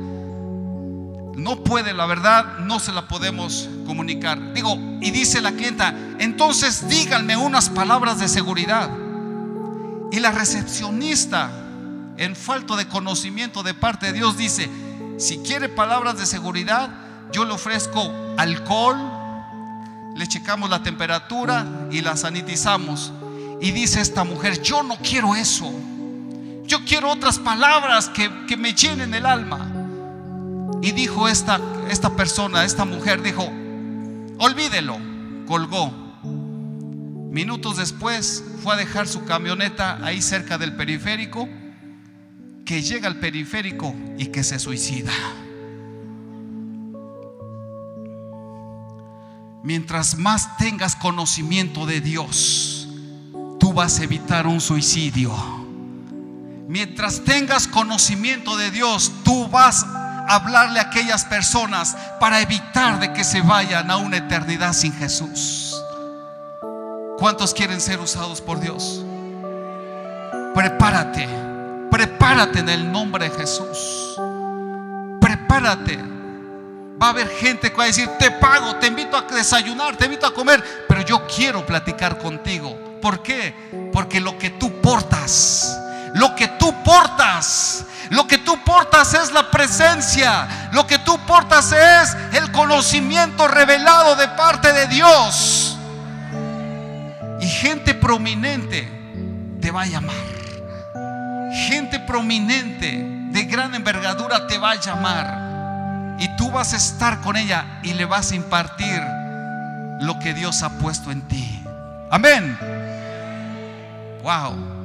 No 1.34 1.64
puede, 1.64 1.94
la 1.94 2.04
verdad, 2.04 2.58
no 2.58 2.80
se 2.80 2.92
la 2.92 3.08
podemos 3.08 3.70
comunicar. 3.86 4.52
Digo, 4.52 4.76
y 5.00 5.10
dice 5.12 5.40
la 5.40 5.52
clienta, 5.52 5.94
entonces 6.18 6.86
díganme 6.88 7.38
unas 7.38 7.70
palabras 7.70 8.18
de 8.18 8.28
seguridad. 8.28 8.90
Y 10.12 10.20
la 10.20 10.30
recepcionista 10.30 11.67
en 12.18 12.36
falta 12.36 12.76
de 12.76 12.88
conocimiento 12.88 13.62
de 13.62 13.74
parte 13.74 14.06
de 14.06 14.12
Dios, 14.12 14.36
dice, 14.36 14.68
si 15.18 15.38
quiere 15.38 15.68
palabras 15.68 16.18
de 16.18 16.26
seguridad, 16.26 16.90
yo 17.32 17.44
le 17.44 17.52
ofrezco 17.52 18.12
alcohol, 18.36 18.96
le 20.16 20.26
checamos 20.26 20.68
la 20.68 20.82
temperatura 20.82 21.66
y 21.90 22.00
la 22.00 22.16
sanitizamos. 22.16 23.12
Y 23.60 23.70
dice 23.70 24.00
esta 24.00 24.24
mujer, 24.24 24.60
yo 24.62 24.82
no 24.82 24.96
quiero 24.96 25.34
eso. 25.34 25.72
Yo 26.64 26.84
quiero 26.84 27.10
otras 27.10 27.38
palabras 27.38 28.08
que, 28.08 28.30
que 28.46 28.56
me 28.56 28.74
llenen 28.74 29.14
el 29.14 29.26
alma. 29.26 29.72
Y 30.82 30.92
dijo 30.92 31.28
esta, 31.28 31.60
esta 31.88 32.10
persona, 32.10 32.64
esta 32.64 32.84
mujer, 32.84 33.22
dijo, 33.22 33.48
olvídelo, 34.38 34.98
colgó. 35.46 35.92
Minutos 37.30 37.76
después 37.76 38.44
fue 38.62 38.74
a 38.74 38.76
dejar 38.76 39.06
su 39.06 39.24
camioneta 39.24 39.98
ahí 40.02 40.22
cerca 40.22 40.58
del 40.58 40.74
periférico, 40.74 41.48
que 42.68 42.82
llega 42.82 43.08
al 43.08 43.16
periférico 43.16 43.94
y 44.18 44.26
que 44.26 44.44
se 44.44 44.58
suicida. 44.58 45.10
Mientras 49.62 50.18
más 50.18 50.58
tengas 50.58 50.94
conocimiento 50.94 51.86
de 51.86 52.02
Dios, 52.02 52.86
tú 53.58 53.72
vas 53.72 53.98
a 53.98 54.04
evitar 54.04 54.46
un 54.46 54.60
suicidio. 54.60 55.32
Mientras 56.68 57.24
tengas 57.24 57.66
conocimiento 57.66 58.54
de 58.58 58.70
Dios, 58.70 59.12
tú 59.24 59.48
vas 59.48 59.84
a 59.84 60.26
hablarle 60.34 60.78
a 60.78 60.90
aquellas 60.90 61.24
personas 61.24 61.96
para 62.20 62.42
evitar 62.42 63.00
de 63.00 63.14
que 63.14 63.24
se 63.24 63.40
vayan 63.40 63.90
a 63.90 63.96
una 63.96 64.18
eternidad 64.18 64.74
sin 64.74 64.92
Jesús. 64.92 65.74
¿Cuántos 67.18 67.54
quieren 67.54 67.80
ser 67.80 67.98
usados 67.98 68.42
por 68.42 68.60
Dios? 68.60 69.02
Prepárate, 70.54 71.47
prepárate 71.90 72.60
en 72.60 72.68
el 72.68 72.90
nombre 72.90 73.28
de 73.28 73.36
Jesús. 73.36 74.18
Prepárate. 75.20 75.98
Va 77.00 77.06
a 77.06 77.10
haber 77.10 77.28
gente 77.28 77.70
que 77.70 77.76
va 77.76 77.84
a 77.84 77.86
decir, 77.86 78.08
te 78.18 78.30
pago, 78.32 78.76
te 78.76 78.88
invito 78.88 79.16
a 79.16 79.22
desayunar, 79.22 79.96
te 79.96 80.06
invito 80.06 80.26
a 80.26 80.34
comer, 80.34 80.84
pero 80.88 81.02
yo 81.02 81.26
quiero 81.26 81.64
platicar 81.64 82.18
contigo. 82.18 82.76
¿Por 83.00 83.22
qué? 83.22 83.54
Porque 83.92 84.20
lo 84.20 84.36
que 84.36 84.50
tú 84.50 84.80
portas, 84.80 85.78
lo 86.14 86.34
que 86.34 86.48
tú 86.48 86.74
portas, 86.82 87.84
lo 88.10 88.26
que 88.26 88.38
tú 88.38 88.58
portas 88.64 89.14
es 89.14 89.30
la 89.32 89.50
presencia, 89.50 90.70
lo 90.72 90.86
que 90.86 90.98
tú 90.98 91.18
portas 91.26 91.72
es 91.72 92.16
el 92.32 92.50
conocimiento 92.50 93.46
revelado 93.46 94.16
de 94.16 94.26
parte 94.28 94.72
de 94.72 94.86
Dios. 94.88 95.76
Y 97.40 97.46
gente 97.46 97.94
prominente 97.94 98.88
te 99.60 99.70
va 99.70 99.82
a 99.82 99.86
llamar. 99.86 100.37
Gente 101.52 101.98
prominente 102.00 103.04
de 103.30 103.44
gran 103.44 103.74
envergadura 103.74 104.46
te 104.46 104.58
va 104.58 104.72
a 104.72 104.80
llamar 104.80 106.16
y 106.18 106.28
tú 106.36 106.50
vas 106.50 106.72
a 106.74 106.76
estar 106.76 107.20
con 107.20 107.36
ella 107.36 107.80
y 107.82 107.94
le 107.94 108.04
vas 108.04 108.32
a 108.32 108.34
impartir 108.34 109.00
lo 110.00 110.18
que 110.18 110.34
Dios 110.34 110.62
ha 110.62 110.70
puesto 110.70 111.10
en 111.10 111.22
ti. 111.22 111.62
Amén. 112.10 112.58
Wow. 114.22 114.78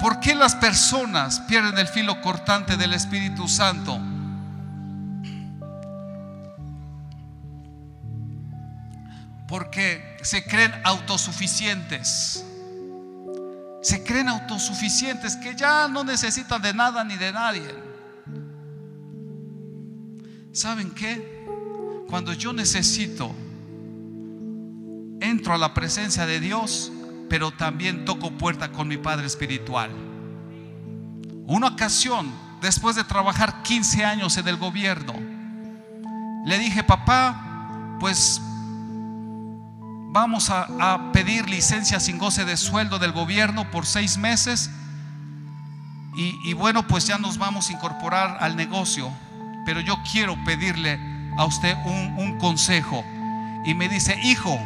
¿Por 0.00 0.20
qué 0.20 0.34
las 0.34 0.54
personas 0.54 1.40
pierden 1.40 1.78
el 1.78 1.88
filo 1.88 2.20
cortante 2.20 2.76
del 2.76 2.94
Espíritu 2.94 3.48
Santo? 3.48 4.00
Porque 9.48 10.18
se 10.22 10.44
creen 10.44 10.72
autosuficientes. 10.84 12.44
Se 13.86 14.02
creen 14.02 14.28
autosuficientes 14.28 15.36
que 15.36 15.54
ya 15.54 15.86
no 15.86 16.02
necesitan 16.02 16.60
de 16.60 16.74
nada 16.74 17.04
ni 17.04 17.16
de 17.16 17.30
nadie. 17.32 17.72
¿Saben 20.50 20.90
qué? 20.90 21.46
Cuando 22.08 22.32
yo 22.32 22.52
necesito, 22.52 23.32
entro 25.20 25.54
a 25.54 25.58
la 25.58 25.72
presencia 25.72 26.26
de 26.26 26.40
Dios, 26.40 26.90
pero 27.30 27.52
también 27.52 28.04
toco 28.04 28.32
puerta 28.32 28.72
con 28.72 28.88
mi 28.88 28.96
Padre 28.96 29.28
Espiritual. 29.28 29.92
Una 31.46 31.68
ocasión, 31.68 32.28
después 32.60 32.96
de 32.96 33.04
trabajar 33.04 33.62
15 33.62 34.04
años 34.04 34.36
en 34.36 34.48
el 34.48 34.56
gobierno, 34.56 35.14
le 36.44 36.58
dije, 36.58 36.82
papá, 36.82 37.98
pues 38.00 38.40
vamos 40.16 40.48
a, 40.48 41.12
pedir 41.12 41.46
licencia 41.46 42.00
sin 42.00 42.16
goce 42.16 42.46
de 42.46 42.56
sueldo 42.56 42.98
del 42.98 43.12
gobierno 43.12 43.70
por 43.70 43.84
seis 43.84 44.16
meses 44.16 44.70
y, 46.16 46.54
bueno, 46.54 46.86
pues 46.86 47.06
ya 47.06 47.18
nos 47.18 47.36
vamos 47.36 47.68
a 47.68 47.74
incorporar 47.74 48.38
al 48.40 48.56
negocio 48.56 49.12
pero 49.66 49.80
yo 49.80 49.98
quiero 50.10 50.42
pedirle 50.42 50.98
a 51.36 51.44
usted 51.44 51.76
un, 51.84 52.38
consejo. 52.38 53.04
Y 53.66 53.74
me 53.74 53.90
dice, 53.90 54.18
hijo, 54.22 54.58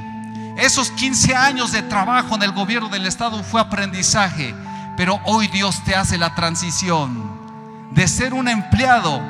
esos 0.57 0.93
15 0.93 1.35
años 1.35 1.73
de 1.73 1.83
trabajo 1.83 2.37
en 2.37 2.43
el 2.43 2.53
gobierno 2.53 2.89
del 2.89 3.07
Estado 3.07 3.43
fue 3.43 3.61
aprendizaje, 3.61 4.55
pero 4.97 5.19
hoy 5.25 5.49
Dios 5.49 5.83
te 5.85 5.97
hace 5.97 6.17
la 6.17 6.35
transición 6.37 7.91
de 7.91 8.07
ser 8.07 8.35
un 8.35 8.47
empleado 8.47 9.21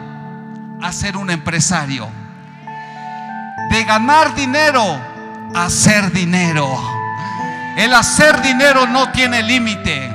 a 0.82 0.92
ser 0.92 1.16
un 1.16 1.30
empresario, 1.30 2.08
de 3.70 3.84
ganar 3.84 4.34
dinero 4.34 5.09
hacer 5.54 6.12
dinero. 6.12 6.66
El 7.76 7.94
hacer 7.94 8.42
dinero 8.42 8.86
no 8.86 9.10
tiene 9.12 9.42
límite. 9.42 10.12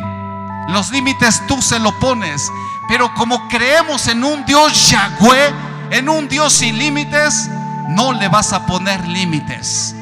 Los 0.70 0.92
límites 0.92 1.42
tú 1.48 1.62
se 1.62 1.80
lo 1.80 1.98
pones. 2.00 2.52
Pero 2.88 3.14
como 3.16 3.48
creemos 3.48 4.08
en 4.08 4.24
un 4.24 4.46
Dios 4.46 4.90
Yahweh, 4.90 5.54
en 5.92 6.10
un 6.10 6.28
Dios 6.28 6.54
sin 6.54 6.78
límites, 6.78 7.50
no 7.90 8.14
le 8.14 8.28
vas 8.28 8.54
a 8.54 8.66
poner 8.66 9.08
límites. 9.08 9.96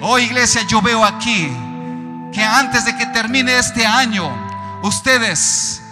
Oh 0.00 0.18
iglesia, 0.18 0.62
yo 0.62 0.82
veo 0.82 1.04
aquí 1.04 1.50
que 2.32 2.42
antes 2.42 2.84
de 2.84 2.96
que 2.96 3.06
termine 3.06 3.58
este 3.58 3.86
año, 3.86 4.30
ustedes 4.82 5.82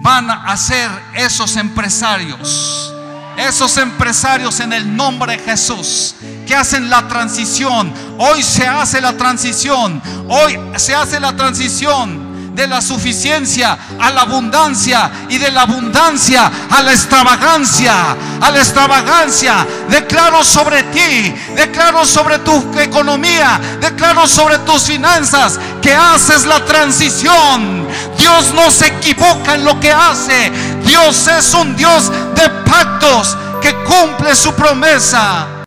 van 0.00 0.30
a 0.30 0.56
ser 0.56 0.90
esos 1.14 1.56
empresarios. 1.56 2.92
Esos 3.36 3.76
empresarios 3.78 4.60
en 4.60 4.72
el 4.72 4.96
nombre 4.96 5.36
de 5.36 5.42
Jesús 5.42 6.14
que 6.44 6.54
hacen 6.54 6.90
la 6.90 7.06
transición. 7.08 7.92
Hoy 8.18 8.42
se 8.42 8.66
hace 8.66 9.00
la 9.00 9.14
transición. 9.14 10.00
Hoy 10.28 10.58
se 10.76 10.94
hace 10.94 11.20
la 11.20 11.34
transición 11.36 12.34
de 12.54 12.66
la 12.68 12.80
suficiencia 12.80 13.76
a 14.00 14.10
la 14.10 14.22
abundancia 14.22 15.10
y 15.28 15.38
de 15.38 15.50
la 15.50 15.62
abundancia 15.62 16.50
a 16.70 16.82
la 16.82 16.92
extravagancia, 16.92 18.16
a 18.40 18.50
la 18.50 18.58
extravagancia. 18.58 19.66
Declaro 19.88 20.44
sobre 20.44 20.82
ti, 20.84 21.34
declaro 21.56 22.06
sobre 22.06 22.38
tu 22.38 22.52
economía, 22.78 23.60
declaro 23.80 24.26
sobre 24.26 24.58
tus 24.58 24.84
finanzas 24.84 25.58
que 25.82 25.92
haces 25.92 26.46
la 26.46 26.64
transición. 26.64 27.88
Dios 28.16 28.54
no 28.54 28.70
se 28.70 28.86
equivoca 28.86 29.54
en 29.54 29.64
lo 29.64 29.78
que 29.80 29.92
hace. 29.92 30.52
Dios 30.84 31.26
es 31.26 31.52
un 31.54 31.74
Dios 31.76 32.10
de 32.34 32.48
pactos 32.64 33.36
que 33.60 33.74
cumple 33.84 34.34
su 34.36 34.54
promesa. 34.54 35.53